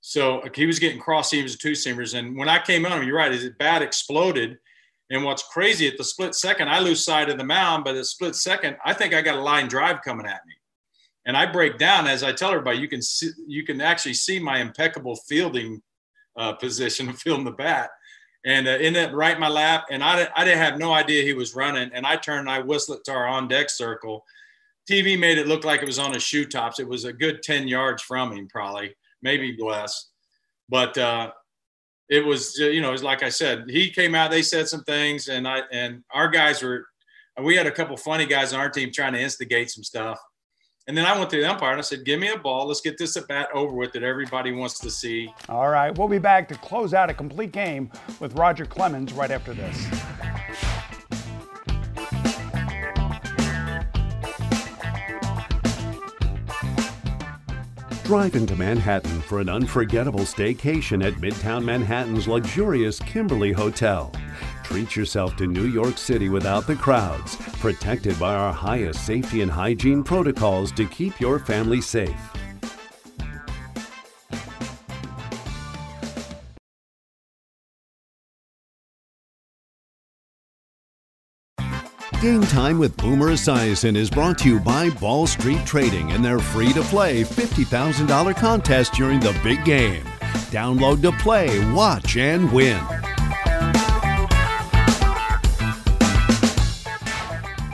So 0.00 0.42
he 0.54 0.66
was 0.66 0.78
getting 0.78 1.00
cross 1.00 1.32
seamers 1.32 1.52
and 1.52 1.60
two 1.60 1.72
seamers. 1.72 2.16
And 2.16 2.36
when 2.36 2.48
I 2.48 2.60
came 2.62 2.86
on 2.86 2.92
him, 2.92 3.06
you're 3.06 3.16
right, 3.16 3.32
his 3.32 3.50
bat 3.58 3.82
exploded. 3.82 4.58
And 5.10 5.24
what's 5.24 5.42
crazy 5.42 5.88
at 5.88 5.98
the 5.98 6.04
split 6.04 6.34
second, 6.34 6.68
I 6.68 6.78
lose 6.80 7.04
sight 7.04 7.28
of 7.28 7.38
the 7.38 7.44
mound, 7.44 7.84
but 7.84 7.90
at 7.90 7.98
the 7.98 8.04
split 8.04 8.34
second, 8.34 8.76
I 8.84 8.92
think 8.92 9.14
I 9.14 9.22
got 9.22 9.38
a 9.38 9.40
line 9.40 9.68
drive 9.68 10.02
coming 10.04 10.26
at 10.26 10.46
me. 10.46 10.54
And 11.26 11.36
I 11.36 11.50
break 11.50 11.78
down 11.78 12.06
as 12.06 12.22
I 12.22 12.32
tell 12.32 12.50
everybody, 12.50 12.78
you 12.78 12.88
can 12.88 13.02
see, 13.02 13.30
you 13.48 13.64
can 13.64 13.80
actually 13.80 14.14
see 14.14 14.38
my 14.38 14.58
impeccable 14.58 15.16
fielding 15.28 15.82
uh, 16.36 16.52
position, 16.52 17.12
fielding 17.14 17.44
the 17.44 17.50
bat 17.50 17.90
and 18.46 18.68
uh, 18.68 18.78
in 18.78 18.94
it 18.94 19.12
right 19.12 19.34
in 19.34 19.40
my 19.40 19.48
lap. 19.48 19.86
And 19.90 20.02
I, 20.02 20.28
I 20.34 20.44
didn't 20.44 20.60
have 20.60 20.78
no 20.78 20.94
idea 20.94 21.24
he 21.24 21.34
was 21.34 21.56
running. 21.56 21.90
And 21.92 22.06
I 22.06 22.16
turned 22.16 22.40
and 22.40 22.50
I 22.50 22.60
whistled 22.60 23.04
to 23.04 23.12
our 23.12 23.26
on 23.26 23.48
deck 23.48 23.68
circle. 23.68 24.24
TV 24.88 25.18
made 25.18 25.36
it 25.36 25.48
look 25.48 25.64
like 25.64 25.82
it 25.82 25.86
was 25.86 25.98
on 25.98 26.14
his 26.14 26.22
shoe 26.22 26.46
tops. 26.46 26.78
It 26.78 26.88
was 26.88 27.04
a 27.04 27.12
good 27.12 27.42
10 27.42 27.66
yards 27.66 28.02
from 28.02 28.32
him, 28.32 28.46
probably, 28.48 28.94
maybe 29.20 29.56
less. 29.60 30.10
But 30.68 30.96
uh, 30.96 31.32
it 32.08 32.24
was, 32.24 32.56
you 32.56 32.80
know, 32.80 32.90
it 32.90 32.92
was 32.92 33.02
like 33.02 33.24
I 33.24 33.30
said, 33.30 33.64
he 33.68 33.90
came 33.90 34.14
out, 34.14 34.30
they 34.30 34.42
said 34.42 34.68
some 34.68 34.84
things, 34.84 35.26
and 35.26 35.46
I 35.46 35.62
and 35.72 36.04
our 36.12 36.28
guys 36.28 36.62
were, 36.62 36.86
we 37.42 37.56
had 37.56 37.66
a 37.66 37.72
couple 37.72 37.96
funny 37.96 38.26
guys 38.26 38.52
on 38.52 38.60
our 38.60 38.70
team 38.70 38.92
trying 38.92 39.12
to 39.14 39.20
instigate 39.20 39.70
some 39.70 39.82
stuff. 39.82 40.20
And 40.88 40.96
then 40.96 41.04
I 41.04 41.18
went 41.18 41.30
to 41.30 41.36
the 41.36 41.50
umpire 41.50 41.72
and 41.72 41.78
I 41.78 41.82
said, 41.82 42.04
Give 42.04 42.20
me 42.20 42.28
a 42.28 42.38
ball. 42.38 42.68
Let's 42.68 42.80
get 42.80 42.96
this 42.96 43.16
at 43.16 43.26
bat 43.26 43.48
over 43.52 43.74
with 43.74 43.92
that 43.92 44.04
everybody 44.04 44.52
wants 44.52 44.78
to 44.80 44.90
see. 44.90 45.32
All 45.48 45.68
right. 45.68 45.96
We'll 45.96 46.06
be 46.06 46.20
back 46.20 46.46
to 46.48 46.54
close 46.54 46.94
out 46.94 47.10
a 47.10 47.14
complete 47.14 47.50
game 47.50 47.90
with 48.20 48.34
Roger 48.34 48.64
Clemens 48.64 49.12
right 49.12 49.32
after 49.32 49.52
this. 49.52 49.84
Drive 58.04 58.36
into 58.36 58.54
Manhattan 58.54 59.20
for 59.22 59.40
an 59.40 59.48
unforgettable 59.48 60.20
staycation 60.20 61.04
at 61.04 61.14
Midtown 61.14 61.64
Manhattan's 61.64 62.28
luxurious 62.28 63.00
Kimberly 63.00 63.50
Hotel. 63.50 64.12
Treat 64.66 64.96
yourself 64.96 65.36
to 65.36 65.46
New 65.46 65.66
York 65.66 65.96
City 65.96 66.28
without 66.28 66.66
the 66.66 66.74
crowds, 66.74 67.36
protected 67.60 68.18
by 68.18 68.34
our 68.34 68.52
highest 68.52 69.06
safety 69.06 69.40
and 69.40 69.50
hygiene 69.50 70.02
protocols 70.02 70.72
to 70.72 70.86
keep 70.86 71.20
your 71.20 71.38
family 71.38 71.80
safe. 71.80 72.10
Game 82.20 82.42
Time 82.42 82.80
with 82.80 82.96
Boomer 82.96 83.28
Esiason 83.28 83.94
is 83.94 84.10
brought 84.10 84.36
to 84.38 84.48
you 84.48 84.58
by 84.58 84.90
Ball 84.90 85.28
Street 85.28 85.64
Trading 85.64 86.10
and 86.10 86.24
their 86.24 86.40
free 86.40 86.72
to 86.72 86.82
play 86.82 87.22
$50,000 87.22 88.36
contest 88.36 88.94
during 88.94 89.20
the 89.20 89.38
big 89.44 89.64
game. 89.64 90.02
Download 90.50 91.00
to 91.02 91.12
play, 91.12 91.72
watch, 91.72 92.16
and 92.16 92.50
win. 92.52 92.80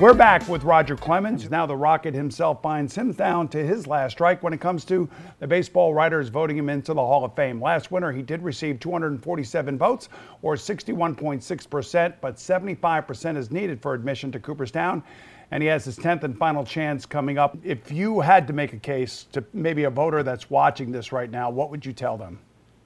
We're 0.03 0.15
back 0.15 0.49
with 0.49 0.65
Roger 0.65 0.97
Clemens. 0.97 1.49
Now 1.49 1.65
the 1.65 1.77
Rocket 1.77 2.13
himself 2.13 2.61
binds 2.61 2.93
him 2.93 3.13
down 3.13 3.47
to 3.51 3.65
his 3.65 3.87
last 3.87 4.15
strike 4.15 4.43
when 4.43 4.53
it 4.53 4.61
comes 4.61 4.85
to 4.87 5.09
the 5.39 5.47
baseball 5.47 5.95
writers 5.95 6.29
voting 6.29 6.59
him 6.59 6.69
into 6.69 6.93
the 6.93 7.01
Hall 7.01 7.25
of 7.25 7.37
Fame. 7.37 7.63
Last 7.63 7.93
winter, 7.93 8.11
he 8.11 8.21
did 8.21 8.43
receive 8.43 8.81
247 8.81 9.79
votes, 9.79 10.09
or 10.43 10.57
61.6%, 10.57 12.15
but 12.21 12.35
75% 12.35 13.37
is 13.37 13.53
needed 13.53 13.81
for 13.81 13.95
admission 13.95 14.33
to 14.33 14.41
Cooperstown. 14.41 15.05
And 15.53 15.63
he 15.63 15.69
has 15.69 15.85
his 15.85 15.97
10th 15.97 16.25
and 16.25 16.37
final 16.37 16.65
chance 16.65 17.07
coming 17.07 17.39
up. 17.39 17.57
If 17.63 17.93
you 17.93 18.19
had 18.19 18.49
to 18.49 18.53
make 18.53 18.73
a 18.73 18.79
case 18.79 19.29
to 19.31 19.45
maybe 19.53 19.85
a 19.85 19.91
voter 19.91 20.25
that's 20.25 20.51
watching 20.51 20.91
this 20.91 21.13
right 21.13 21.31
now, 21.31 21.49
what 21.49 21.71
would 21.71 21.87
you 21.87 21.93
tell 21.93 22.17
them? 22.17 22.41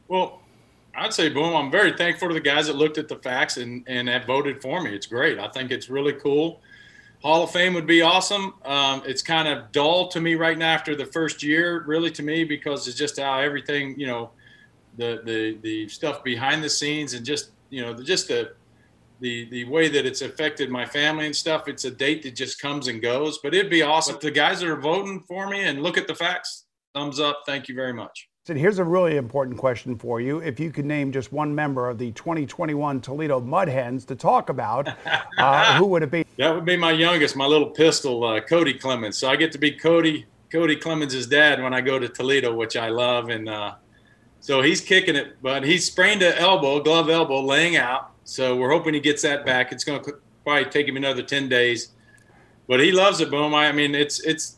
Well, 0.08 0.42
I'd 0.94 1.14
say, 1.14 1.30
boom, 1.30 1.56
I'm 1.56 1.70
very 1.70 1.96
thankful 1.96 2.28
to 2.28 2.34
the 2.34 2.40
guys 2.40 2.66
that 2.66 2.76
looked 2.76 2.98
at 2.98 3.08
the 3.08 3.16
facts 3.16 3.56
and, 3.56 3.84
and 3.86 4.06
have 4.06 4.26
voted 4.26 4.60
for 4.60 4.82
me. 4.82 4.94
It's 4.94 5.06
great. 5.06 5.38
I 5.38 5.48
think 5.48 5.70
it's 5.70 5.88
really 5.88 6.12
cool. 6.12 6.60
Hall 7.22 7.42
of 7.42 7.50
Fame 7.50 7.74
would 7.74 7.86
be 7.86 8.02
awesome. 8.02 8.54
Um, 8.64 9.02
it's 9.06 9.22
kind 9.22 9.48
of 9.48 9.72
dull 9.72 10.08
to 10.08 10.20
me 10.20 10.34
right 10.34 10.56
now 10.56 10.72
after 10.72 10.94
the 10.94 11.06
first 11.06 11.42
year, 11.42 11.84
really 11.86 12.10
to 12.12 12.22
me, 12.22 12.44
because 12.44 12.86
it's 12.86 12.96
just 12.96 13.18
how 13.18 13.38
everything, 13.38 13.98
you 13.98 14.06
know, 14.06 14.30
the 14.96 15.22
the 15.24 15.58
the 15.62 15.88
stuff 15.88 16.22
behind 16.24 16.62
the 16.62 16.70
scenes 16.70 17.14
and 17.14 17.24
just 17.24 17.50
you 17.70 17.82
know 17.82 17.94
just 17.94 18.28
the 18.28 18.52
the 19.20 19.48
the 19.50 19.64
way 19.64 19.88
that 19.88 20.06
it's 20.06 20.22
affected 20.22 20.70
my 20.70 20.84
family 20.84 21.26
and 21.26 21.34
stuff. 21.34 21.68
It's 21.68 21.84
a 21.84 21.90
date 21.90 22.22
that 22.22 22.34
just 22.36 22.60
comes 22.60 22.88
and 22.88 23.00
goes. 23.00 23.38
But 23.38 23.54
it'd 23.54 23.70
be 23.70 23.82
awesome. 23.82 24.18
The 24.20 24.30
guys 24.30 24.60
that 24.60 24.68
are 24.68 24.80
voting 24.80 25.24
for 25.26 25.48
me 25.48 25.64
and 25.64 25.82
look 25.82 25.98
at 25.98 26.06
the 26.06 26.14
facts. 26.14 26.64
Thumbs 26.94 27.20
up. 27.20 27.42
Thank 27.44 27.68
you 27.68 27.74
very 27.74 27.92
much. 27.92 28.28
And 28.48 28.56
here's 28.56 28.78
a 28.78 28.84
really 28.84 29.16
important 29.16 29.56
question 29.56 29.98
for 29.98 30.20
you. 30.20 30.38
If 30.38 30.60
you 30.60 30.70
could 30.70 30.84
name 30.84 31.10
just 31.10 31.32
one 31.32 31.52
member 31.52 31.88
of 31.88 31.98
the 31.98 32.12
2021 32.12 33.00
Toledo 33.00 33.40
Mud 33.40 33.66
Hens 33.66 34.04
to 34.04 34.14
talk 34.14 34.50
about, 34.50 34.88
uh, 35.38 35.78
who 35.78 35.86
would 35.86 36.04
it 36.04 36.12
be? 36.12 36.24
That 36.38 36.54
would 36.54 36.64
be 36.64 36.76
my 36.76 36.92
youngest, 36.92 37.34
my 37.34 37.46
little 37.46 37.70
pistol, 37.70 38.22
uh, 38.22 38.40
Cody 38.40 38.74
Clemens. 38.74 39.18
So 39.18 39.28
I 39.28 39.34
get 39.34 39.50
to 39.52 39.58
be 39.58 39.72
Cody 39.72 40.26
Cody 40.52 40.76
Clemens' 40.76 41.26
dad 41.26 41.60
when 41.60 41.74
I 41.74 41.80
go 41.80 41.98
to 41.98 42.08
Toledo, 42.08 42.54
which 42.54 42.76
I 42.76 42.88
love, 42.88 43.30
and 43.30 43.48
uh, 43.48 43.74
So 44.38 44.62
he's 44.62 44.80
kicking 44.80 45.16
it, 45.16 45.42
but 45.42 45.64
he 45.64 45.76
sprained 45.76 46.22
an 46.22 46.34
elbow, 46.34 46.80
glove 46.80 47.10
elbow, 47.10 47.40
laying 47.40 47.76
out. 47.76 48.12
So 48.22 48.54
we're 48.54 48.70
hoping 48.70 48.94
he 48.94 49.00
gets 49.00 49.22
that 49.22 49.44
back. 49.44 49.72
It's 49.72 49.82
going 49.82 50.04
to 50.04 50.18
probably 50.44 50.70
take 50.70 50.86
him 50.86 50.96
another 50.96 51.22
ten 51.22 51.48
days, 51.48 51.88
but 52.68 52.78
he 52.78 52.92
loves 52.92 53.20
it, 53.20 53.28
Boom. 53.28 53.56
I 53.56 53.72
mean, 53.72 53.96
it's 53.96 54.20
it's 54.20 54.55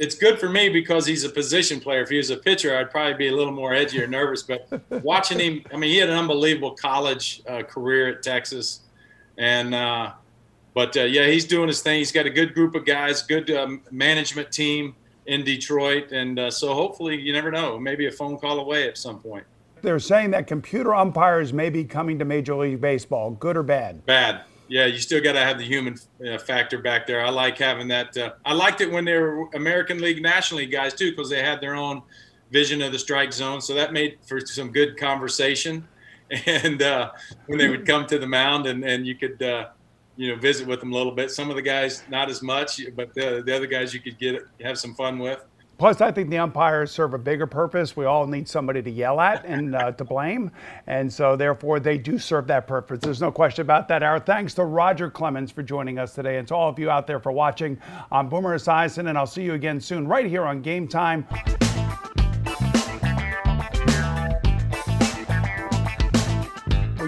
it's 0.00 0.14
good 0.14 0.40
for 0.40 0.48
me 0.48 0.70
because 0.70 1.04
he's 1.04 1.24
a 1.24 1.28
position 1.28 1.78
player. 1.78 2.00
If 2.00 2.08
he 2.08 2.16
was 2.16 2.30
a 2.30 2.36
pitcher, 2.36 2.76
I'd 2.76 2.90
probably 2.90 3.14
be 3.14 3.28
a 3.28 3.36
little 3.36 3.52
more 3.52 3.74
edgy 3.74 4.02
or 4.02 4.06
nervous. 4.06 4.42
But 4.42 4.66
watching 5.04 5.38
him, 5.38 5.62
I 5.72 5.76
mean, 5.76 5.90
he 5.90 5.98
had 5.98 6.08
an 6.08 6.16
unbelievable 6.16 6.72
college 6.72 7.42
uh, 7.46 7.62
career 7.62 8.08
at 8.08 8.22
Texas, 8.22 8.80
and 9.36 9.74
uh, 9.74 10.12
but 10.72 10.96
uh, 10.96 11.02
yeah, 11.02 11.26
he's 11.26 11.44
doing 11.44 11.68
his 11.68 11.82
thing. 11.82 11.98
He's 11.98 12.12
got 12.12 12.24
a 12.24 12.30
good 12.30 12.54
group 12.54 12.74
of 12.74 12.86
guys, 12.86 13.22
good 13.22 13.50
um, 13.50 13.82
management 13.90 14.50
team 14.50 14.96
in 15.26 15.44
Detroit, 15.44 16.12
and 16.12 16.38
uh, 16.38 16.50
so 16.50 16.72
hopefully, 16.72 17.20
you 17.20 17.34
never 17.34 17.50
know, 17.50 17.78
maybe 17.78 18.06
a 18.06 18.12
phone 18.12 18.38
call 18.38 18.58
away 18.58 18.88
at 18.88 18.96
some 18.96 19.20
point. 19.20 19.44
They're 19.82 19.98
saying 19.98 20.30
that 20.32 20.46
computer 20.46 20.94
umpires 20.94 21.52
may 21.52 21.70
be 21.70 21.84
coming 21.84 22.18
to 22.18 22.24
Major 22.24 22.54
League 22.54 22.80
Baseball. 22.80 23.32
Good 23.32 23.56
or 23.56 23.62
bad? 23.62 24.04
Bad. 24.06 24.44
Yeah, 24.70 24.86
you 24.86 24.98
still 24.98 25.20
got 25.20 25.32
to 25.32 25.40
have 25.40 25.58
the 25.58 25.64
human 25.64 25.98
uh, 26.24 26.38
factor 26.38 26.78
back 26.78 27.04
there. 27.04 27.26
I 27.26 27.28
like 27.28 27.58
having 27.58 27.88
that. 27.88 28.16
Uh, 28.16 28.34
I 28.44 28.54
liked 28.54 28.80
it 28.80 28.88
when 28.88 29.04
they 29.04 29.18
were 29.18 29.48
American 29.54 30.00
League, 30.00 30.22
National 30.22 30.58
League 30.58 30.70
guys 30.70 30.94
too, 30.94 31.10
because 31.10 31.28
they 31.28 31.42
had 31.42 31.60
their 31.60 31.74
own 31.74 32.02
vision 32.52 32.80
of 32.80 32.92
the 32.92 32.98
strike 32.98 33.32
zone. 33.32 33.60
So 33.60 33.74
that 33.74 33.92
made 33.92 34.18
for 34.28 34.40
some 34.40 34.72
good 34.72 34.96
conversation. 34.96 35.86
And 36.46 36.80
uh, 36.80 37.10
when 37.46 37.58
they 37.58 37.68
would 37.68 37.84
come 37.84 38.06
to 38.06 38.16
the 38.16 38.26
mound, 38.26 38.68
and, 38.68 38.84
and 38.84 39.04
you 39.04 39.16
could 39.16 39.42
uh, 39.42 39.70
you 40.16 40.28
know 40.28 40.40
visit 40.40 40.64
with 40.64 40.78
them 40.78 40.92
a 40.92 40.94
little 40.94 41.10
bit. 41.10 41.32
Some 41.32 41.50
of 41.50 41.56
the 41.56 41.62
guys 41.62 42.04
not 42.08 42.30
as 42.30 42.40
much, 42.40 42.80
but 42.94 43.12
the, 43.14 43.42
the 43.44 43.56
other 43.56 43.66
guys 43.66 43.92
you 43.92 43.98
could 43.98 44.16
get 44.16 44.42
have 44.62 44.78
some 44.78 44.94
fun 44.94 45.18
with. 45.18 45.44
Plus, 45.80 46.02
I 46.02 46.12
think 46.12 46.28
the 46.28 46.36
umpires 46.36 46.90
serve 46.90 47.14
a 47.14 47.18
bigger 47.18 47.46
purpose. 47.46 47.96
We 47.96 48.04
all 48.04 48.26
need 48.26 48.46
somebody 48.46 48.82
to 48.82 48.90
yell 48.90 49.18
at 49.18 49.46
and 49.46 49.74
uh, 49.74 49.92
to 49.92 50.04
blame. 50.04 50.50
And 50.86 51.10
so, 51.10 51.36
therefore, 51.36 51.80
they 51.80 51.96
do 51.96 52.18
serve 52.18 52.48
that 52.48 52.66
purpose. 52.66 52.98
There's 53.00 53.22
no 53.22 53.32
question 53.32 53.62
about 53.62 53.88
that. 53.88 54.02
Our 54.02 54.20
thanks 54.20 54.52
to 54.54 54.64
Roger 54.66 55.10
Clemens 55.10 55.50
for 55.50 55.62
joining 55.62 55.98
us 55.98 56.14
today 56.14 56.36
and 56.36 56.46
to 56.48 56.54
all 56.54 56.68
of 56.68 56.78
you 56.78 56.90
out 56.90 57.06
there 57.06 57.18
for 57.18 57.32
watching. 57.32 57.78
I'm 58.12 58.28
Boomer 58.28 58.58
Esiason, 58.58 59.08
and 59.08 59.16
I'll 59.16 59.26
see 59.26 59.42
you 59.42 59.54
again 59.54 59.80
soon 59.80 60.06
right 60.06 60.26
here 60.26 60.44
on 60.44 60.60
Game 60.60 60.86
Time. 60.86 61.26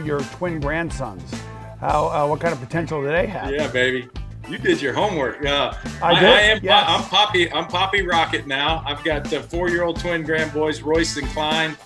Your 0.02 0.20
twin 0.20 0.60
grandsons. 0.60 1.30
How, 1.78 2.06
uh, 2.08 2.26
what 2.26 2.40
kind 2.40 2.54
of 2.54 2.60
potential 2.60 3.02
do 3.02 3.08
they 3.08 3.26
have? 3.26 3.50
Yeah, 3.50 3.68
baby. 3.68 4.08
You 4.48 4.58
did 4.58 4.82
your 4.82 4.92
homework. 4.92 5.44
Uh, 5.44 5.74
I 6.02 6.14
did. 6.18 6.28
I, 6.28 6.32
I 6.32 6.40
am. 6.40 6.60
Yes. 6.62 6.84
I'm 6.86 7.02
Poppy. 7.04 7.50
I'm 7.52 7.66
Poppy 7.66 8.02
Rocket 8.02 8.46
now. 8.46 8.82
I've 8.86 9.02
got 9.04 9.24
the 9.24 9.40
four-year-old 9.40 9.98
twin 10.00 10.24
grand 10.24 10.52
boys, 10.52 10.82
Royce 10.82 11.16
and 11.16 11.26
Klein, 11.28 11.76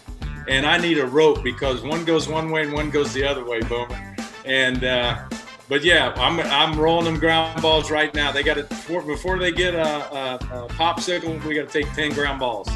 and 0.48 0.66
I 0.66 0.78
need 0.78 0.98
a 0.98 1.06
rope 1.06 1.44
because 1.44 1.82
one 1.82 2.04
goes 2.04 2.28
one 2.28 2.50
way 2.50 2.62
and 2.62 2.72
one 2.72 2.90
goes 2.90 3.12
the 3.12 3.24
other 3.24 3.44
way, 3.44 3.60
Boomer. 3.60 4.16
And 4.44 4.84
uh, 4.84 5.28
but 5.68 5.84
yeah, 5.84 6.12
I'm 6.16 6.40
I'm 6.40 6.78
rolling 6.78 7.04
them 7.04 7.18
ground 7.18 7.60
balls 7.60 7.90
right 7.90 8.12
now. 8.14 8.32
They 8.32 8.42
got 8.42 8.54
to 8.54 8.64
before, 8.64 9.02
before 9.02 9.38
they 9.38 9.52
get 9.52 9.74
a, 9.74 9.84
a, 9.84 10.34
a 10.36 10.68
popsicle. 10.70 11.44
We 11.44 11.54
got 11.54 11.68
to 11.68 11.82
take 11.82 11.92
ten 11.92 12.12
ground 12.12 12.40
balls. 12.40 12.68